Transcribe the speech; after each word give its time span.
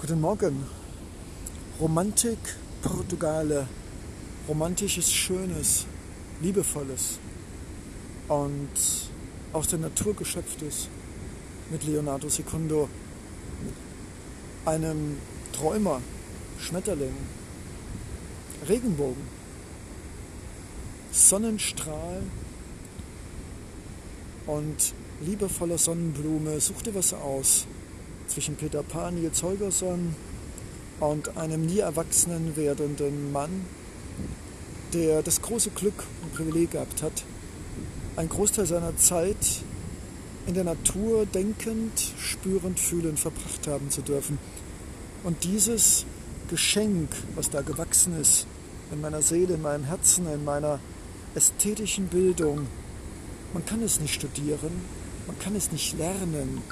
Guten 0.00 0.22
Morgen. 0.22 0.64
Romantik, 1.78 2.38
Portugale. 2.80 3.66
Romantisches, 4.48 5.12
Schönes, 5.12 5.84
Liebevolles 6.40 7.18
und 8.26 8.70
aus 9.52 9.68
der 9.68 9.78
Natur 9.78 10.16
geschöpftes 10.16 10.88
mit 11.70 11.84
Leonardo 11.84 12.30
Secundo, 12.30 12.88
einem 14.64 15.18
Träumer, 15.52 16.00
Schmetterling, 16.58 17.14
Regenbogen, 18.66 19.22
Sonnenstrahl 21.12 22.22
und 24.46 24.94
liebevoller 25.20 25.76
Sonnenblume. 25.76 26.58
Such 26.58 26.80
dir 26.80 26.94
was 26.94 27.12
aus 27.12 27.66
zwischen 28.30 28.56
Peter 28.56 28.82
Pan, 28.82 29.16
Nils 29.16 29.42
Holgersson 29.42 30.14
und 31.00 31.36
einem 31.36 31.66
nie 31.66 31.80
erwachsenen 31.80 32.56
werdenden 32.56 33.32
Mann, 33.32 33.66
der 34.92 35.22
das 35.22 35.42
große 35.42 35.70
Glück 35.70 36.04
und 36.22 36.34
Privileg 36.34 36.72
gehabt 36.72 37.02
hat, 37.02 37.24
einen 38.16 38.28
Großteil 38.28 38.66
seiner 38.66 38.96
Zeit 38.96 39.62
in 40.46 40.54
der 40.54 40.64
Natur 40.64 41.26
denkend, 41.26 41.92
spürend, 42.18 42.78
fühlend 42.78 43.18
verbracht 43.18 43.66
haben 43.66 43.90
zu 43.90 44.02
dürfen. 44.02 44.38
Und 45.24 45.44
dieses 45.44 46.06
Geschenk, 46.48 47.08
was 47.34 47.50
da 47.50 47.62
gewachsen 47.62 48.18
ist, 48.20 48.46
in 48.92 49.00
meiner 49.00 49.22
Seele, 49.22 49.54
in 49.54 49.62
meinem 49.62 49.84
Herzen, 49.84 50.26
in 50.32 50.44
meiner 50.44 50.80
ästhetischen 51.34 52.08
Bildung, 52.08 52.66
man 53.52 53.64
kann 53.64 53.82
es 53.82 54.00
nicht 54.00 54.14
studieren, 54.14 54.72
man 55.26 55.38
kann 55.38 55.54
es 55.54 55.70
nicht 55.72 55.96
lernen, 55.98 56.62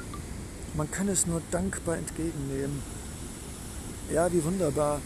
man 0.74 0.90
kann 0.90 1.08
es 1.08 1.26
nur 1.26 1.42
dankbar 1.50 1.96
entgegennehmen. 1.96 2.82
Ja, 4.12 4.32
wie 4.32 4.42
wunderbar. 4.44 5.00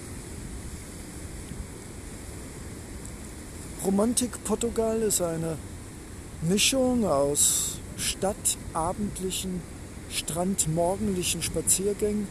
Romantik 3.85 4.45
Portugal 4.45 5.02
ist 5.02 5.21
eine 5.21 5.59
Mischung 6.43 7.05
aus 7.05 7.79
stadtabendlichen, 7.96 9.60
strandmorgendlichen 10.09 11.43
Spaziergängen, 11.43 12.29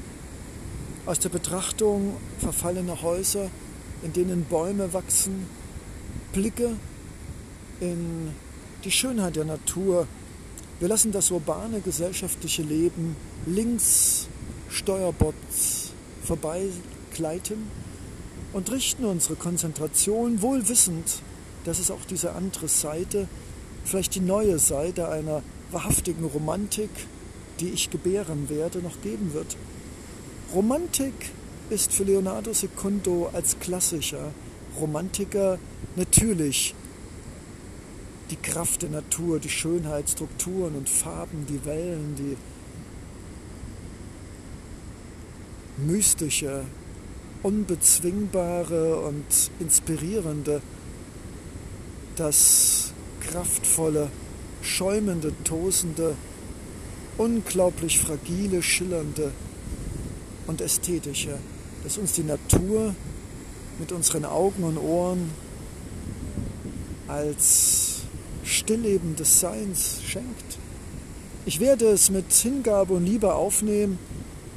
aus 1.05 1.19
der 1.19 1.29
Betrachtung 1.29 2.15
verfallener 2.39 3.01
Häuser, 3.01 3.49
in 4.03 4.13
denen 4.13 4.45
Bäume 4.45 4.93
wachsen, 4.93 5.45
Blicke 6.31 6.75
in 7.79 8.31
die 8.83 8.91
Schönheit 8.91 9.35
der 9.35 9.45
Natur. 9.45 10.07
Wir 10.81 10.87
lassen 10.87 11.11
das 11.11 11.29
urbane 11.29 11.79
gesellschaftliche 11.79 12.63
Leben 12.63 13.15
links 13.45 14.27
Steuerbots 14.67 15.91
vorbeigleiten 16.23 17.67
und 18.51 18.71
richten 18.71 19.05
unsere 19.05 19.35
Konzentration 19.35 20.41
wohl 20.41 20.67
wissend, 20.69 21.21
dass 21.65 21.77
es 21.77 21.91
auch 21.91 22.03
diese 22.09 22.31
andere 22.31 22.67
Seite, 22.67 23.27
vielleicht 23.85 24.15
die 24.15 24.21
neue 24.21 24.57
Seite 24.57 25.09
einer 25.09 25.43
wahrhaftigen 25.69 26.25
Romantik, 26.25 26.89
die 27.59 27.69
ich 27.69 27.91
gebären 27.91 28.49
werde, 28.49 28.79
noch 28.79 28.99
geben 29.03 29.35
wird. 29.35 29.57
Romantik 30.51 31.13
ist 31.69 31.93
für 31.93 32.05
Leonardo 32.05 32.53
Secundo 32.53 33.29
als 33.33 33.59
klassischer 33.59 34.31
Romantiker 34.79 35.59
natürlich 35.95 36.73
die 38.31 38.37
Kraft 38.37 38.81
der 38.81 38.89
Natur, 38.89 39.39
die 39.39 39.49
Schönheit, 39.49 40.09
Strukturen 40.09 40.75
und 40.75 40.89
Farben, 40.89 41.45
die 41.47 41.63
Wellen, 41.65 42.15
die 42.17 42.37
mystische, 45.85 46.63
unbezwingbare 47.43 49.01
und 49.01 49.25
inspirierende, 49.59 50.61
das 52.15 52.93
kraftvolle, 53.19 54.09
schäumende, 54.61 55.33
tosende, 55.43 56.15
unglaublich 57.17 57.99
fragile, 57.99 58.63
schillernde 58.63 59.31
und 60.47 60.61
ästhetische, 60.61 61.37
das 61.83 61.97
uns 61.97 62.13
die 62.13 62.23
Natur 62.23 62.95
mit 63.79 63.91
unseren 63.91 64.23
Augen 64.23 64.63
und 64.63 64.77
Ohren 64.77 65.31
als 67.07 67.90
Stillleben 68.43 69.15
des 69.15 69.39
Seins 69.39 70.01
schenkt. 70.05 70.57
Ich 71.45 71.59
werde 71.59 71.85
es 71.87 72.09
mit 72.09 72.31
Hingabe 72.31 72.93
und 72.93 73.05
Liebe 73.05 73.33
aufnehmen 73.33 73.97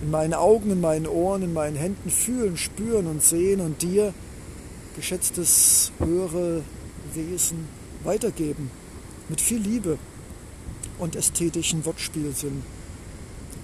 in 0.03 0.11
meinen 0.11 0.34
Augen, 0.34 0.71
in 0.71 0.81
meinen 0.81 1.06
Ohren, 1.06 1.43
in 1.43 1.53
meinen 1.53 1.77
Händen 1.77 2.11
fühlen, 2.11 2.56
spüren 2.56 3.06
und 3.06 3.23
sehen 3.23 3.61
und 3.61 3.81
dir, 3.83 4.12
geschätztes 4.97 5.93
höhere 5.99 6.62
Wesen, 7.15 7.69
weitergeben. 8.03 8.71
Mit 9.28 9.41
viel 9.41 9.61
Liebe 9.61 9.99
und 10.99 11.17
ästhetischen 11.17 11.84
Wortspielsinn. 11.87 12.62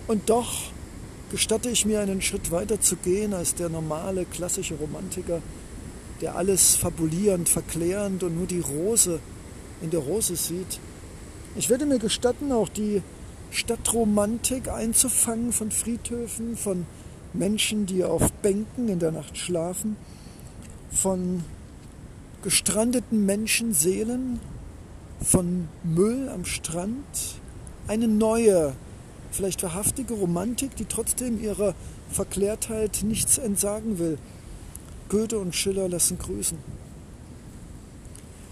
Und 0.06 0.30
doch 0.30 0.70
gestatte 1.30 1.68
ich 1.68 1.84
mir 1.84 2.00
einen 2.00 2.22
Schritt 2.22 2.50
weiter 2.50 2.80
zu 2.80 2.96
gehen 2.96 3.34
als 3.34 3.54
der 3.54 3.68
normale 3.68 4.24
klassische 4.24 4.74
Romantiker, 4.74 5.42
der 6.20 6.36
alles 6.36 6.74
fabulierend, 6.76 7.48
verklärend 7.48 8.22
und 8.22 8.36
nur 8.36 8.46
die 8.46 8.60
Rose 8.60 9.20
in 9.82 9.90
der 9.90 10.00
Rose 10.00 10.36
sieht. 10.36 10.80
Ich 11.56 11.68
werde 11.70 11.86
mir 11.86 11.98
gestatten, 11.98 12.52
auch 12.52 12.68
die 12.68 13.02
Stadtromantik 13.50 14.68
einzufangen 14.68 15.52
von 15.52 15.70
Friedhöfen, 15.70 16.56
von 16.56 16.86
Menschen, 17.32 17.86
die 17.86 18.04
auf 18.04 18.32
Bänken 18.32 18.88
in 18.88 18.98
der 18.98 19.12
Nacht 19.12 19.36
schlafen, 19.36 19.96
von 20.92 21.42
gestrandeten 22.42 23.26
Menschenseelen, 23.26 24.40
von 25.22 25.68
Müll 25.84 26.28
am 26.28 26.44
Strand, 26.44 27.04
eine 27.86 28.08
neue, 28.08 28.72
vielleicht 29.30 29.62
wahrhaftige 29.62 30.14
Romantik, 30.14 30.76
die 30.76 30.86
trotzdem 30.86 31.42
ihrer 31.42 31.74
Verklärtheit 32.10 33.00
nichts 33.02 33.38
entsagen 33.38 33.98
will. 33.98 34.18
Goethe 35.08 35.38
und 35.38 35.54
Schiller 35.54 35.88
lassen 35.88 36.18
grüßen. 36.18 36.58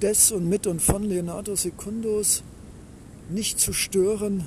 des 0.00 0.32
und 0.32 0.48
mit 0.48 0.66
und 0.66 0.82
von 0.82 1.04
Leonardo 1.04 1.54
Secundos 1.54 2.42
nicht 3.30 3.60
zu 3.60 3.72
stören 3.72 4.46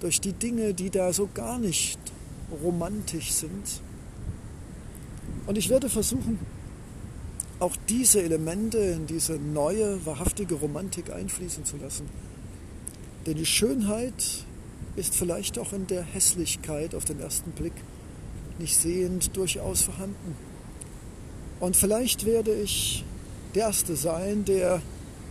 durch 0.00 0.20
die 0.20 0.32
Dinge, 0.32 0.74
die 0.74 0.90
da 0.90 1.12
so 1.12 1.28
gar 1.32 1.58
nicht 1.58 1.98
romantisch 2.62 3.32
sind. 3.32 3.80
Und 5.46 5.56
ich 5.56 5.68
werde 5.68 5.88
versuchen, 5.88 6.38
auch 7.60 7.76
diese 7.88 8.22
Elemente 8.22 8.78
in 8.78 9.06
diese 9.06 9.34
neue, 9.34 10.04
wahrhaftige 10.06 10.54
Romantik 10.54 11.12
einfließen 11.12 11.64
zu 11.64 11.76
lassen. 11.76 12.08
Denn 13.26 13.36
die 13.36 13.46
Schönheit 13.46 14.44
ist 14.96 15.14
vielleicht 15.14 15.58
auch 15.58 15.72
in 15.72 15.86
der 15.86 16.02
Hässlichkeit 16.02 16.94
auf 16.94 17.04
den 17.04 17.20
ersten 17.20 17.50
Blick 17.52 17.74
nicht 18.60 18.76
sehend 18.76 19.36
durchaus 19.36 19.82
vorhanden. 19.82 20.36
Und 21.58 21.76
vielleicht 21.76 22.24
werde 22.24 22.54
ich 22.54 23.04
der 23.54 23.64
Erste 23.64 23.96
sein, 23.96 24.44
der 24.44 24.80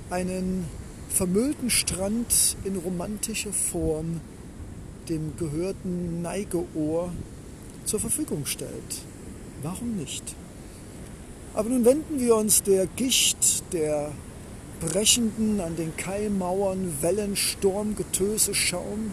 einen 0.09 0.65
vermüllten 1.09 1.69
Strand 1.69 2.57
in 2.63 2.75
romantischer 2.75 3.53
Form 3.53 4.21
dem 5.09 5.35
gehörten 5.37 6.21
Neigeohr 6.21 7.11
zur 7.85 7.99
Verfügung 7.99 8.45
stellt. 8.45 9.03
Warum 9.63 9.95
nicht? 9.95 10.35
Aber 11.55 11.69
nun 11.69 11.83
wenden 11.83 12.19
wir 12.19 12.35
uns 12.35 12.61
der 12.61 12.85
Gicht, 12.85 13.63
der 13.73 14.11
brechenden, 14.79 15.59
an 15.59 15.75
den 15.75 15.95
Kaimauern 15.97 16.93
Wellen, 17.01 17.35
Sturm, 17.35 17.95
Getöse, 17.95 18.53
Schaum, 18.53 19.11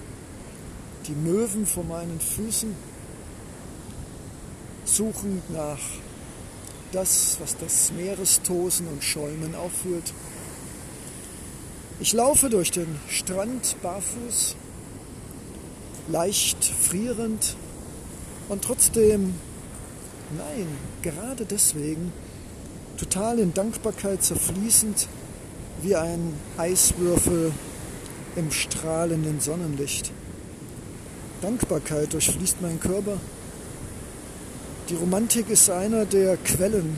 die 1.09 1.15
Möwen 1.15 1.67
vor 1.67 1.85
meinen 1.85 2.21
Füßen, 2.21 2.75
suchend 4.87 5.51
nach 5.51 5.79
das, 6.93 7.37
was 7.41 7.57
das 7.59 7.93
Meerestosen 7.93 8.87
und 8.89 9.03
Schäumen 9.03 9.55
aufführt. 9.55 10.15
Ich 12.01 12.13
laufe 12.13 12.49
durch 12.49 12.71
den 12.71 12.99
Strand 13.09 13.77
barfuß, 13.83 14.57
leicht 16.09 16.65
frierend 16.65 17.57
und 18.49 18.63
trotzdem, 18.63 19.35
nein, 20.37 20.67
gerade 21.03 21.45
deswegen, 21.45 22.13
total 22.97 23.39
in 23.39 23.53
Dankbarkeit 23.53 24.23
zerfließend 24.23 25.09
wie 25.83 25.97
ein 25.97 26.35
Eiswürfel 26.57 27.53
im 28.37 28.51
strahlenden 28.51 29.41
Sonnenlicht. 29.41 30.13
Dankbarkeit 31.43 32.13
durchfließt 32.13 32.63
meinen 32.63 32.81
Körper. 32.81 33.19
Die 34.89 34.95
Romantik 34.95 35.51
ist 35.51 35.69
einer 35.69 36.05
der 36.05 36.37
Quellen, 36.37 36.97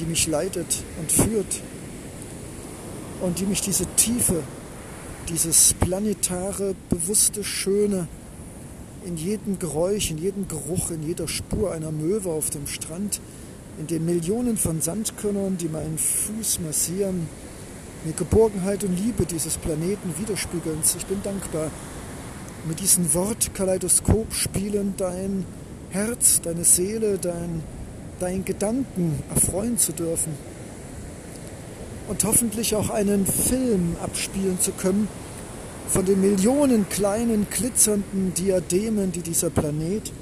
die 0.00 0.04
mich 0.04 0.26
leitet 0.26 0.82
und 0.98 1.12
führt 1.12 1.60
und 3.20 3.38
die 3.38 3.46
mich 3.46 3.60
diese 3.60 3.86
Tiefe, 3.94 4.42
dieses 5.28 5.74
planetare, 5.74 6.74
bewusste 6.90 7.44
Schöne 7.44 8.08
in 9.04 9.16
jedem 9.16 9.60
Geräusch, 9.60 10.10
in 10.10 10.18
jedem 10.18 10.48
Geruch, 10.48 10.90
in 10.90 11.04
jeder 11.04 11.28
Spur 11.28 11.70
einer 11.70 11.92
Möwe 11.92 12.30
auf 12.30 12.50
dem 12.50 12.66
Strand, 12.66 13.20
in 13.78 13.86
den 13.86 14.04
Millionen 14.04 14.56
von 14.56 14.80
Sandkörnern, 14.80 15.56
die 15.56 15.68
meinen 15.68 15.98
Fuß 15.98 16.58
massieren, 16.66 17.28
mir 18.04 18.12
Geborgenheit 18.12 18.82
und 18.82 18.96
Liebe 18.96 19.24
dieses 19.24 19.56
Planeten 19.56 20.14
widerspiegeln. 20.18 20.78
Ich 20.82 21.06
bin 21.06 21.22
dankbar, 21.22 21.70
mit 22.66 22.80
diesem 22.80 23.14
Wortkaleidoskop 23.14 24.34
spielen 24.34 24.94
dein 24.96 25.46
Herz, 25.90 26.40
deine 26.42 26.64
Seele, 26.64 27.18
dein, 27.18 27.62
dein 28.20 28.44
Gedanken 28.44 29.22
erfreuen 29.34 29.78
zu 29.78 29.92
dürfen 29.92 30.32
und 32.08 32.24
hoffentlich 32.24 32.74
auch 32.74 32.90
einen 32.90 33.26
Film 33.26 33.96
abspielen 34.02 34.60
zu 34.60 34.72
können 34.72 35.08
von 35.88 36.04
den 36.04 36.20
Millionen 36.20 36.88
kleinen 36.90 37.46
glitzernden 37.50 38.34
Diademen, 38.34 39.12
die 39.12 39.22
dieser 39.22 39.48
Planet 39.48 40.12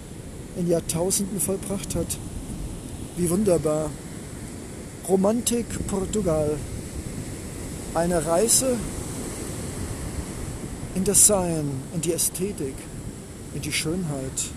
in 0.57 0.69
Jahrtausenden 0.69 1.41
vollbracht 1.41 1.95
hat. 1.97 2.17
Wie 3.17 3.29
wunderbar. 3.29 3.91
Romantik 5.09 5.67
Portugal. 5.89 6.57
Eine 7.95 8.25
Reise 8.25 8.77
in 10.95 11.05
das 11.05 11.27
Sein, 11.27 11.71
in 11.95 12.01
die 12.01 12.13
Ästhetik, 12.13 12.75
in 13.55 13.63
die 13.63 13.73
Schönheit, 13.73 14.51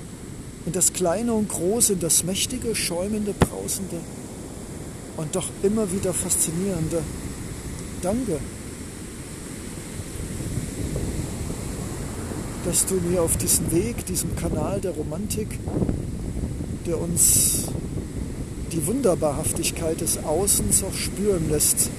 in 0.65 0.73
das 0.73 0.93
Kleine 0.93 1.33
und 1.33 1.49
Große, 1.49 1.93
in 1.93 1.99
das 1.99 2.23
Mächtige, 2.23 2.75
Schäumende, 2.75 3.33
Brausende 3.33 3.97
und 5.17 5.35
doch 5.35 5.49
immer 5.63 5.91
wieder 5.91 6.13
Faszinierende. 6.13 7.01
Danke, 8.01 8.39
dass 12.65 12.85
du 12.85 12.95
mir 12.95 13.21
auf 13.21 13.37
diesem 13.37 13.71
Weg, 13.71 14.05
diesem 14.05 14.35
Kanal 14.35 14.79
der 14.79 14.91
Romantik, 14.91 15.47
der 16.85 16.99
uns 16.99 17.65
die 18.71 18.85
Wunderbarhaftigkeit 18.85 19.99
des 20.01 20.23
Außens 20.23 20.83
auch 20.83 20.93
spüren 20.93 21.49
lässt, 21.49 21.89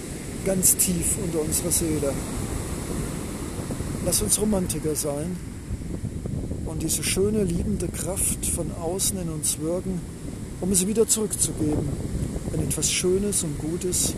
ganz 0.44 0.76
tief 0.76 1.16
unter 1.24 1.40
unserer 1.40 1.70
Seele. 1.70 2.12
Lass 4.06 4.22
uns 4.22 4.40
Romantiker 4.40 4.94
sein 4.94 5.49
diese 6.80 7.02
schöne, 7.02 7.44
liebende 7.44 7.88
Kraft 7.88 8.46
von 8.46 8.70
außen 8.72 9.20
in 9.20 9.28
uns 9.28 9.58
wirken, 9.60 10.00
um 10.60 10.74
sie 10.74 10.88
wieder 10.88 11.06
zurückzugeben 11.06 11.88
in 12.52 12.62
etwas 12.62 12.90
Schönes 12.90 13.44
und 13.44 13.58
Gutes 13.58 14.14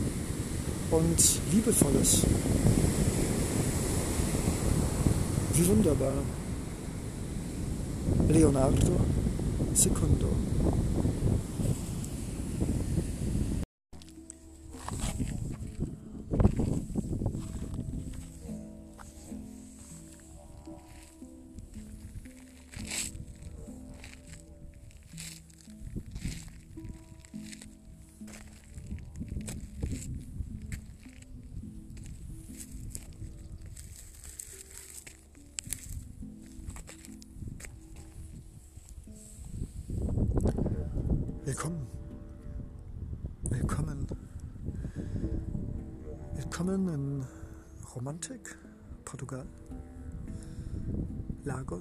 und 0.91 1.41
Liebevolles. 1.53 2.23
Wie 5.55 5.67
wunderbar. 5.69 6.15
Leonardo 8.29 9.01
Secundo. 9.75 10.29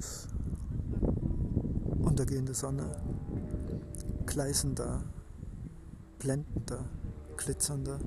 Lagos, 0.01 0.27
untergehende 2.01 2.53
Sonne, 2.53 2.89
gleißender, 4.25 5.03
blendender, 6.19 6.85
glitzernder. 7.37 7.99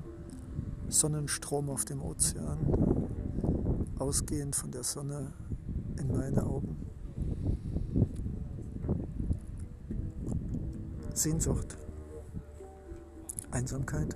Sonnenstrom 0.87 1.71
auf 1.71 1.83
dem 1.83 1.99
Ozean, 1.99 2.59
ausgehend 3.97 4.55
von 4.55 4.69
der 4.69 4.83
Sonne 4.83 5.33
in 5.99 6.15
meine 6.15 6.45
Augen. 6.45 6.77
Sehnsucht, 11.15 11.75
Einsamkeit, 13.49 14.15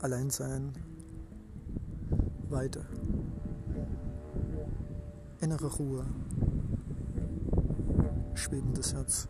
Alleinsein, 0.00 0.72
Weite, 2.50 2.86
innere 5.50 5.66
Ruhe, 5.66 6.06
schwebendes 8.34 8.94
Herz. 8.94 9.26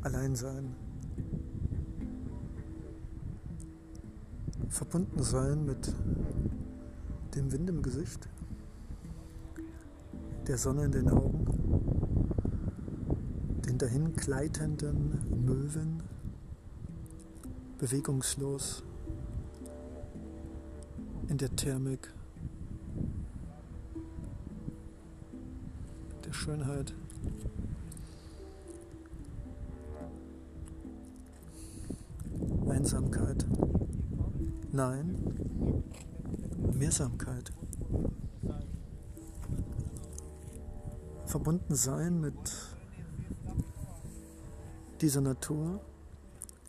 Alleinsein, 0.00 0.74
verbunden 4.70 5.22
sein 5.22 5.64
mit 5.64 5.94
dem 7.36 7.52
Wind 7.52 7.70
im 7.70 7.80
Gesicht. 7.82 8.28
Der 10.48 10.58
Sonne 10.58 10.86
in 10.86 10.90
den 10.90 11.08
Augen, 11.08 11.46
den 13.68 13.78
dahin 13.78 14.14
gleitenden 14.14 15.46
Möwen, 15.46 16.02
bewegungslos 17.78 18.82
in 21.32 21.38
der 21.38 21.56
Thermik 21.56 22.12
der 26.26 26.32
Schönheit. 26.34 26.92
Einsamkeit. 32.68 33.46
Nein, 34.72 35.16
Mehrsamkeit. 36.74 37.50
verbunden 41.24 41.74
sein 41.74 42.20
mit 42.20 42.34
dieser 45.00 45.22
Natur, 45.22 45.80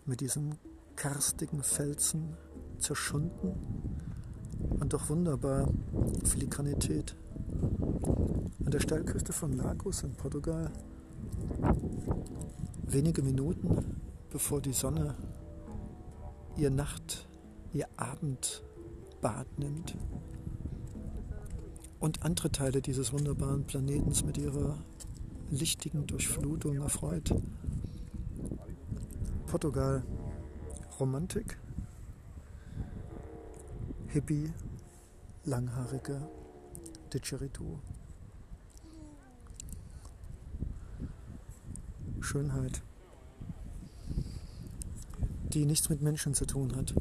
mit 0.06 0.22
diesen 0.22 0.58
karstigen 0.96 1.64
Felsen 1.64 2.38
zerschunden 2.80 3.93
doch 4.94 5.10
wunderbar 5.10 5.68
Filigranität. 6.24 7.16
An 8.64 8.72
der 8.72 8.80
Steilküste 8.80 9.34
von 9.34 9.54
Lagos 9.54 10.04
in 10.04 10.14
Portugal, 10.14 10.72
wenige 12.84 13.24
Minuten 13.24 14.00
bevor 14.30 14.62
die 14.62 14.72
Sonne 14.72 15.16
ihr 16.58 16.70
Nacht, 16.70 17.28
ihr 17.74 17.88
Abend 17.98 18.62
Bad 19.20 19.48
nimmt 19.58 19.98
und 22.00 22.24
andere 22.24 22.52
Teile 22.52 22.82
dieses 22.82 23.14
wunderbaren 23.14 23.64
Planetens 23.64 24.24
mit 24.24 24.38
ihrer 24.38 24.78
lichtigen 25.50 26.06
Durchflutung 26.06 26.76
erfreut. 26.76 27.34
Portugal, 29.48 30.04
Romantik, 31.00 31.58
Hippie, 34.08 34.54
langhaarige 35.46 36.22
Didgeridoo. 37.14 37.80
Schönheit, 42.22 42.82
die 45.54 45.66
nichts 45.66 45.90
mit 45.90 46.02
Menschen 46.02 46.34
zu 46.34 46.46
tun 46.46 46.76
hat. 46.76 46.94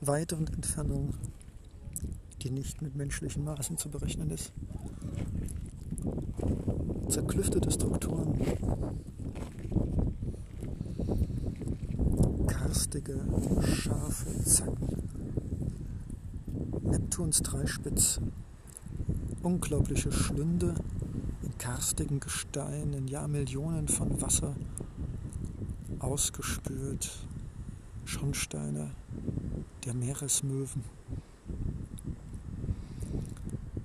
Weite 0.00 0.36
und 0.36 0.52
Entfernung, 0.52 1.14
die 2.42 2.50
nicht 2.50 2.82
mit 2.82 2.96
menschlichen 2.96 3.44
Maßen 3.44 3.78
zu 3.78 3.88
berechnen 3.88 4.30
ist. 4.30 4.52
Zerklüftete 7.08 7.70
Strukturen, 7.70 8.34
karstige, 12.48 13.24
scharfe 13.62 14.44
Zacken, 14.44 15.03
Neptuns 17.14 17.42
Dreispitz, 17.42 18.20
unglaubliche 19.44 20.10
Schlünde 20.10 20.74
in 21.44 21.56
karstigen 21.58 22.18
Gestein, 22.18 22.92
in 22.92 23.06
Jahrmillionen 23.06 23.86
von 23.86 24.20
Wasser 24.20 24.56
ausgespült, 26.00 27.12
Schornsteine 28.04 28.90
der 29.84 29.94
Meeresmöwen. 29.94 30.82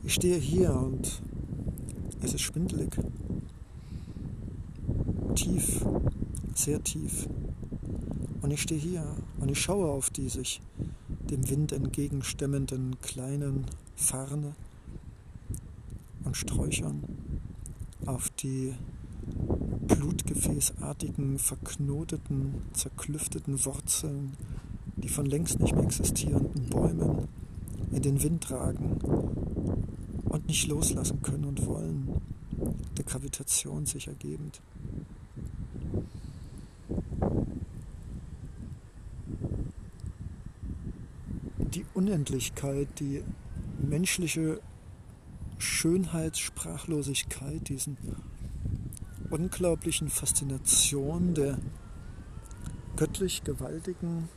Ich 0.01 0.15
stehe 0.15 0.39
hier 0.39 0.73
und 0.73 1.21
es 2.23 2.33
ist 2.33 2.41
schwindelig. 2.41 2.97
Tief, 5.35 5.85
sehr 6.55 6.81
tief. 6.81 7.29
Und 8.41 8.49
ich 8.49 8.63
stehe 8.63 8.81
hier 8.81 9.05
und 9.39 9.51
ich 9.51 9.61
schaue 9.61 9.87
auf 9.87 10.09
die 10.09 10.29
sich 10.29 10.63
dem 11.29 11.49
Wind 11.49 11.71
entgegenstemmenden 11.71 12.99
kleinen 13.01 13.65
Farne 13.95 14.55
und 16.23 16.35
Sträuchern, 16.35 17.03
auf 18.05 18.29
die 18.29 18.73
blutgefäßartigen, 19.87 21.39
verknoteten, 21.39 22.61
zerklüfteten 22.73 23.65
Wurzeln, 23.65 24.35
die 24.95 25.09
von 25.09 25.25
längst 25.25 25.59
nicht 25.59 25.75
mehr 25.75 25.83
existierenden 25.83 26.69
Bäumen 26.69 27.27
in 27.91 28.01
den 28.01 28.21
Wind 28.23 28.43
tragen 28.43 28.97
und 30.25 30.47
nicht 30.47 30.67
loslassen 30.67 31.21
können 31.21 31.45
und 31.45 31.65
wollen, 31.65 32.21
der 32.97 33.05
Gravitation 33.05 33.85
sich 33.85 34.07
ergebend. 34.07 34.61
Die 41.79 41.85
Unendlichkeit, 41.93 42.87
die 42.99 43.23
menschliche 43.77 44.59
Schönheitssprachlosigkeit, 45.59 47.69
diesen 47.69 47.95
unglaublichen 49.29 50.09
Faszination 50.09 51.33
der 51.33 51.57
göttlich 52.97 53.45
gewaltigen 53.45 54.27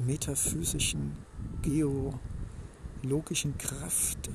metaphysischen, 0.00 1.12
geologischen 1.62 3.56
Kraft, 3.58 4.28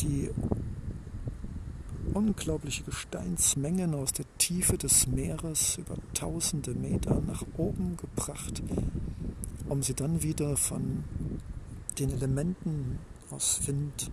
die 0.00 0.30
unglaubliche 2.14 2.84
Gesteinsmengen 2.84 3.94
aus 3.94 4.12
der 4.12 4.26
Tiefe 4.38 4.76
des 4.78 5.06
Meeres 5.06 5.78
über 5.78 5.96
tausende 6.14 6.74
Meter 6.74 7.20
nach 7.20 7.44
oben 7.56 7.96
gebracht, 7.96 8.62
um 9.68 9.82
sie 9.82 9.94
dann 9.94 10.22
wieder 10.22 10.56
von 10.56 11.04
den 11.98 12.10
Elementen 12.10 12.98
aus 13.30 13.66
Wind 13.66 14.10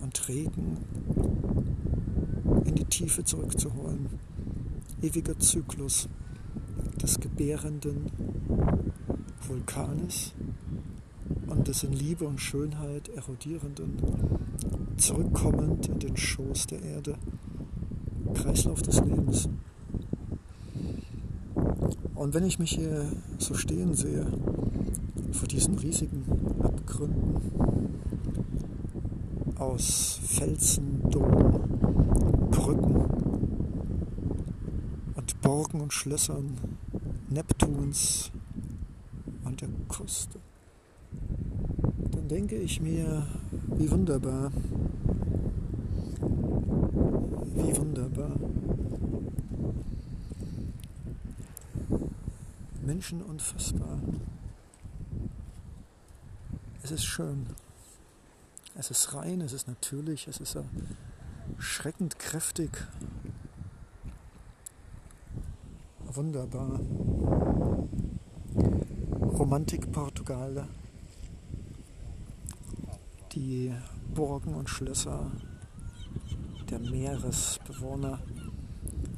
und 0.00 0.28
Regen 0.28 0.78
in 2.64 2.74
die 2.74 2.84
Tiefe 2.84 3.24
zurückzuholen. 3.24 4.18
Ewiger 5.02 5.38
Zyklus 5.38 6.08
des 7.00 7.20
gebärenden 7.20 8.10
Vulkanes 9.46 10.32
und 11.54 11.68
des 11.68 11.84
in 11.84 11.92
Liebe 11.92 12.26
und 12.26 12.40
Schönheit 12.40 13.08
erodierenden, 13.10 13.96
zurückkommend 14.96 15.88
in 15.88 15.98
den 16.00 16.16
Schoß 16.16 16.66
der 16.66 16.82
Erde, 16.82 17.14
Kreislauf 18.34 18.82
des 18.82 19.00
Lebens. 19.00 19.48
Und 22.14 22.34
wenn 22.34 22.44
ich 22.44 22.58
mich 22.58 22.72
hier 22.72 23.06
so 23.38 23.54
stehen 23.54 23.94
sehe, 23.94 24.26
vor 25.32 25.48
diesen 25.48 25.78
riesigen 25.78 26.24
Abgründen 26.62 27.36
aus 29.56 30.18
Felsen, 30.24 31.02
Domen, 31.10 31.62
Brücken 32.50 32.96
und 35.14 35.40
Burgen 35.40 35.80
und 35.80 35.92
Schlössern 35.92 36.56
Neptuns 37.28 38.30
und 39.44 39.60
der 39.60 39.68
Küste, 39.88 40.40
denke 42.28 42.56
ich 42.56 42.80
mir, 42.80 43.26
wie 43.76 43.90
wunderbar, 43.90 44.50
wie 47.54 47.76
wunderbar. 47.76 48.32
Menschen 52.82 53.22
unfassbar. 53.22 53.98
Es 56.82 56.90
ist 56.90 57.04
schön. 57.04 57.46
Es 58.76 58.90
ist 58.90 59.14
rein, 59.14 59.40
es 59.40 59.52
ist 59.52 59.68
natürlich, 59.68 60.26
es 60.28 60.38
ist 60.38 60.56
erschreckend 61.56 62.18
kräftig 62.18 62.70
wunderbar. 66.16 66.80
Romantik 69.38 69.90
Portugal. 69.90 70.68
Die 73.34 73.72
Burgen 74.14 74.54
und 74.54 74.70
Schlösser 74.70 75.32
der 76.70 76.78
Meeresbewohner, 76.78 78.20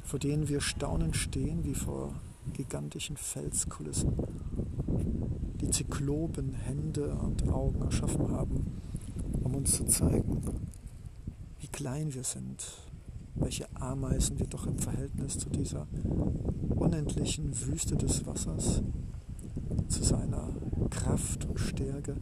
vor 0.01 0.17
denen 0.17 0.49
wir 0.49 0.59
staunend 0.59 1.15
stehen 1.15 1.63
wie 1.63 1.75
vor 1.75 2.15
gigantischen 2.51 3.15
Felskulissen, 3.15 4.13
die 5.61 5.69
Zyklopen 5.69 6.51
Hände 6.53 7.13
und 7.13 7.47
Augen 7.47 7.83
erschaffen 7.83 8.31
haben, 8.31 8.81
um 9.43 9.53
uns 9.53 9.75
zu 9.75 9.85
zeigen, 9.85 10.41
wie 11.59 11.67
klein 11.67 12.11
wir 12.15 12.23
sind, 12.23 12.65
welche 13.35 13.67
Ameisen 13.75 14.39
wir 14.39 14.47
doch 14.47 14.65
im 14.65 14.79
Verhältnis 14.79 15.37
zu 15.37 15.51
dieser 15.51 15.85
unendlichen 16.75 17.51
Wüste 17.67 17.95
des 17.95 18.25
Wassers, 18.25 18.81
zu 19.87 20.03
seiner 20.03 20.49
Kraft 20.89 21.45
und 21.45 21.59
Stärke, 21.59 22.17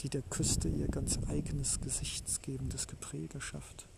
die 0.00 0.08
der 0.08 0.22
Küste 0.22 0.68
ihr 0.68 0.88
ganz 0.88 1.18
eigenes 1.28 1.80
gesichtsgebendes 1.80 2.86
Gepräge 2.86 3.40
schafft. 3.40 3.88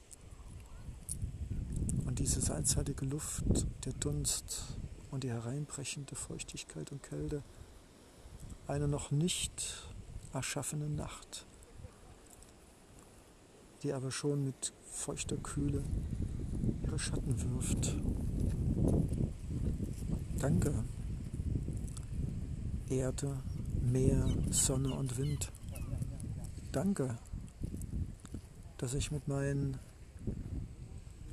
Und 2.07 2.19
diese 2.19 2.41
salzhaltige 2.41 3.05
Luft, 3.05 3.45
der 3.85 3.93
Dunst 3.93 4.79
und 5.11 5.25
die 5.25 5.31
hereinbrechende 5.31 6.15
Feuchtigkeit 6.15 6.93
und 6.93 7.03
Kälte 7.03 7.43
eine 8.67 8.89
noch 8.89 9.11
nicht 9.11 9.93
erschaffene 10.33 10.89
Nacht, 10.89 11.47
die 13.83 13.93
aber 13.93 14.11
schon 14.11 14.45
mit 14.45 14.73
feuchter 14.91 15.37
Kühle 15.37 15.83
ihre 16.85 16.99
Schatten 16.99 17.35
wirft. 17.43 17.97
Danke. 20.39 20.85
Erde, 22.89 23.43
Meer, 23.83 24.29
Sonne 24.51 24.95
und 24.95 25.17
Wind. 25.19 25.53
Danke, 26.73 27.19
dass 28.79 28.95
ich 28.95 29.11
mit 29.11 29.27
meinen 29.27 29.77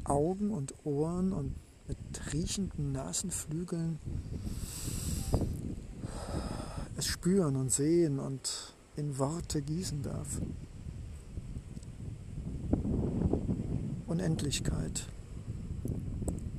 Augen 0.03 0.50
und 0.50 0.74
Ohren 0.84 1.32
und 1.32 1.53
mit 1.88 2.34
riechenden 2.34 2.91
Nasenflügeln 2.91 4.00
es 6.98 7.06
spüren 7.06 7.56
und 7.56 7.72
sehen 7.72 8.17
und 8.17 8.74
in 8.96 9.20
Worte 9.20 9.62
gießen 9.62 10.01
darf. 10.01 10.41
Unendlichkeit 14.08 15.08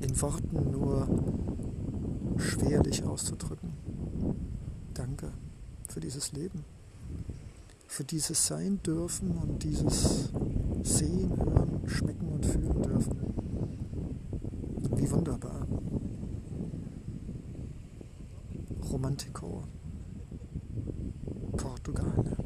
in 0.01 0.21
Worten 0.23 0.71
nur 0.71 1.09
schwerlich 2.39 3.03
auszudrücken. 3.03 3.73
Danke 4.95 5.33
für 5.89 5.99
dieses 5.99 6.31
Leben, 6.31 6.65
für 7.89 8.05
dieses 8.05 8.47
Sein 8.47 8.81
dürfen 8.83 9.37
und 9.39 9.63
dieses 9.65 10.31
Sehen, 10.83 11.37
Hören, 11.37 11.89
Schmecken 11.89 12.29
und 12.29 12.47
Fühlen 12.47 12.83
dürfen. 12.83 13.19
Wie 14.95 15.11
wunderbar. 15.11 15.67
Romantico, 18.93 19.65
Portugal. 21.57 22.37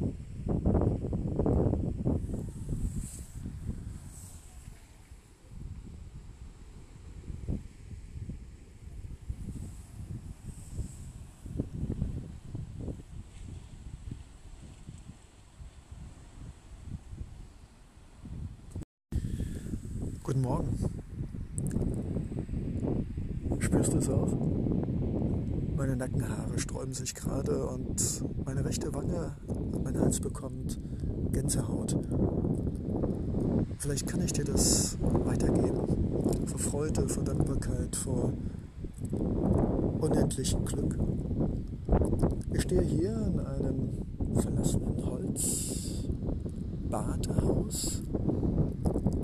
Guten 20.23 20.41
Morgen. 20.41 20.79
Spürst 23.59 23.92
du 23.92 23.92
es 24.03 24.09
auch? 24.09 24.37
Meine 25.77 25.95
Nackenhaare 25.95 26.59
sträuben 26.59 26.93
sich 26.93 27.15
gerade 27.15 27.65
und 27.67 28.25
meine 28.45 28.65
rechte 28.65 28.93
Wange 28.93 29.37
und 29.47 29.81
mein 29.83 29.99
Hals 29.99 30.19
bekommt 30.19 30.79
Gänsehaut. 31.31 31.97
Vielleicht 33.77 34.05
kann 34.07 34.21
ich 34.21 34.33
dir 34.33 34.45
das 34.45 34.97
weitergeben. 35.25 35.87
Vor 36.45 36.59
Freude, 36.59 37.07
vor 37.07 37.23
Dankbarkeit, 37.23 37.95
vor 37.95 38.33
unendlichem 39.99 40.65
Glück. 40.65 40.99
Ich 42.53 42.63
stehe 42.63 42.81
hier 42.81 43.15
in 43.27 43.39
einem 43.39 43.89
verlassenen 44.35 45.05
Holzbadehaus 45.05 48.03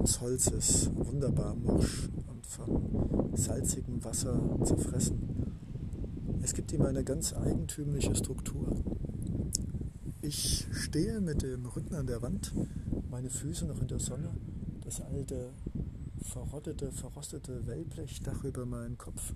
das 0.09 0.21
Holz 0.21 0.47
ist 0.47 0.91
wunderbar 0.95 1.55
morsch 1.55 2.09
und 2.27 2.43
von 2.47 3.29
salzigem 3.35 3.88
Wasser 4.03 4.39
zerfressen. 4.63 5.19
Es 6.41 6.53
gibt 6.53 6.71
ihm 6.71 6.83
eine 6.83 7.03
ganz 7.03 7.33
eigentümliche 7.33 8.15
Struktur. 8.15 8.75
Ich 10.21 10.67
stehe 10.71 11.21
mit 11.21 11.43
dem 11.43 11.65
Rücken 11.65 11.95
an 11.95 12.07
der 12.07 12.21
Wand, 12.21 12.53
meine 13.09 13.29
Füße 13.29 13.65
noch 13.65 13.81
in 13.81 13.87
der 13.87 13.99
Sonne, 13.99 14.29
das 14.81 15.01
alte, 15.01 15.51
verrottete, 16.21 16.91
verrostete 16.91 17.65
Wellblechdach 17.67 18.43
über 18.43 18.65
meinen 18.65 18.97
Kopf 18.97 19.33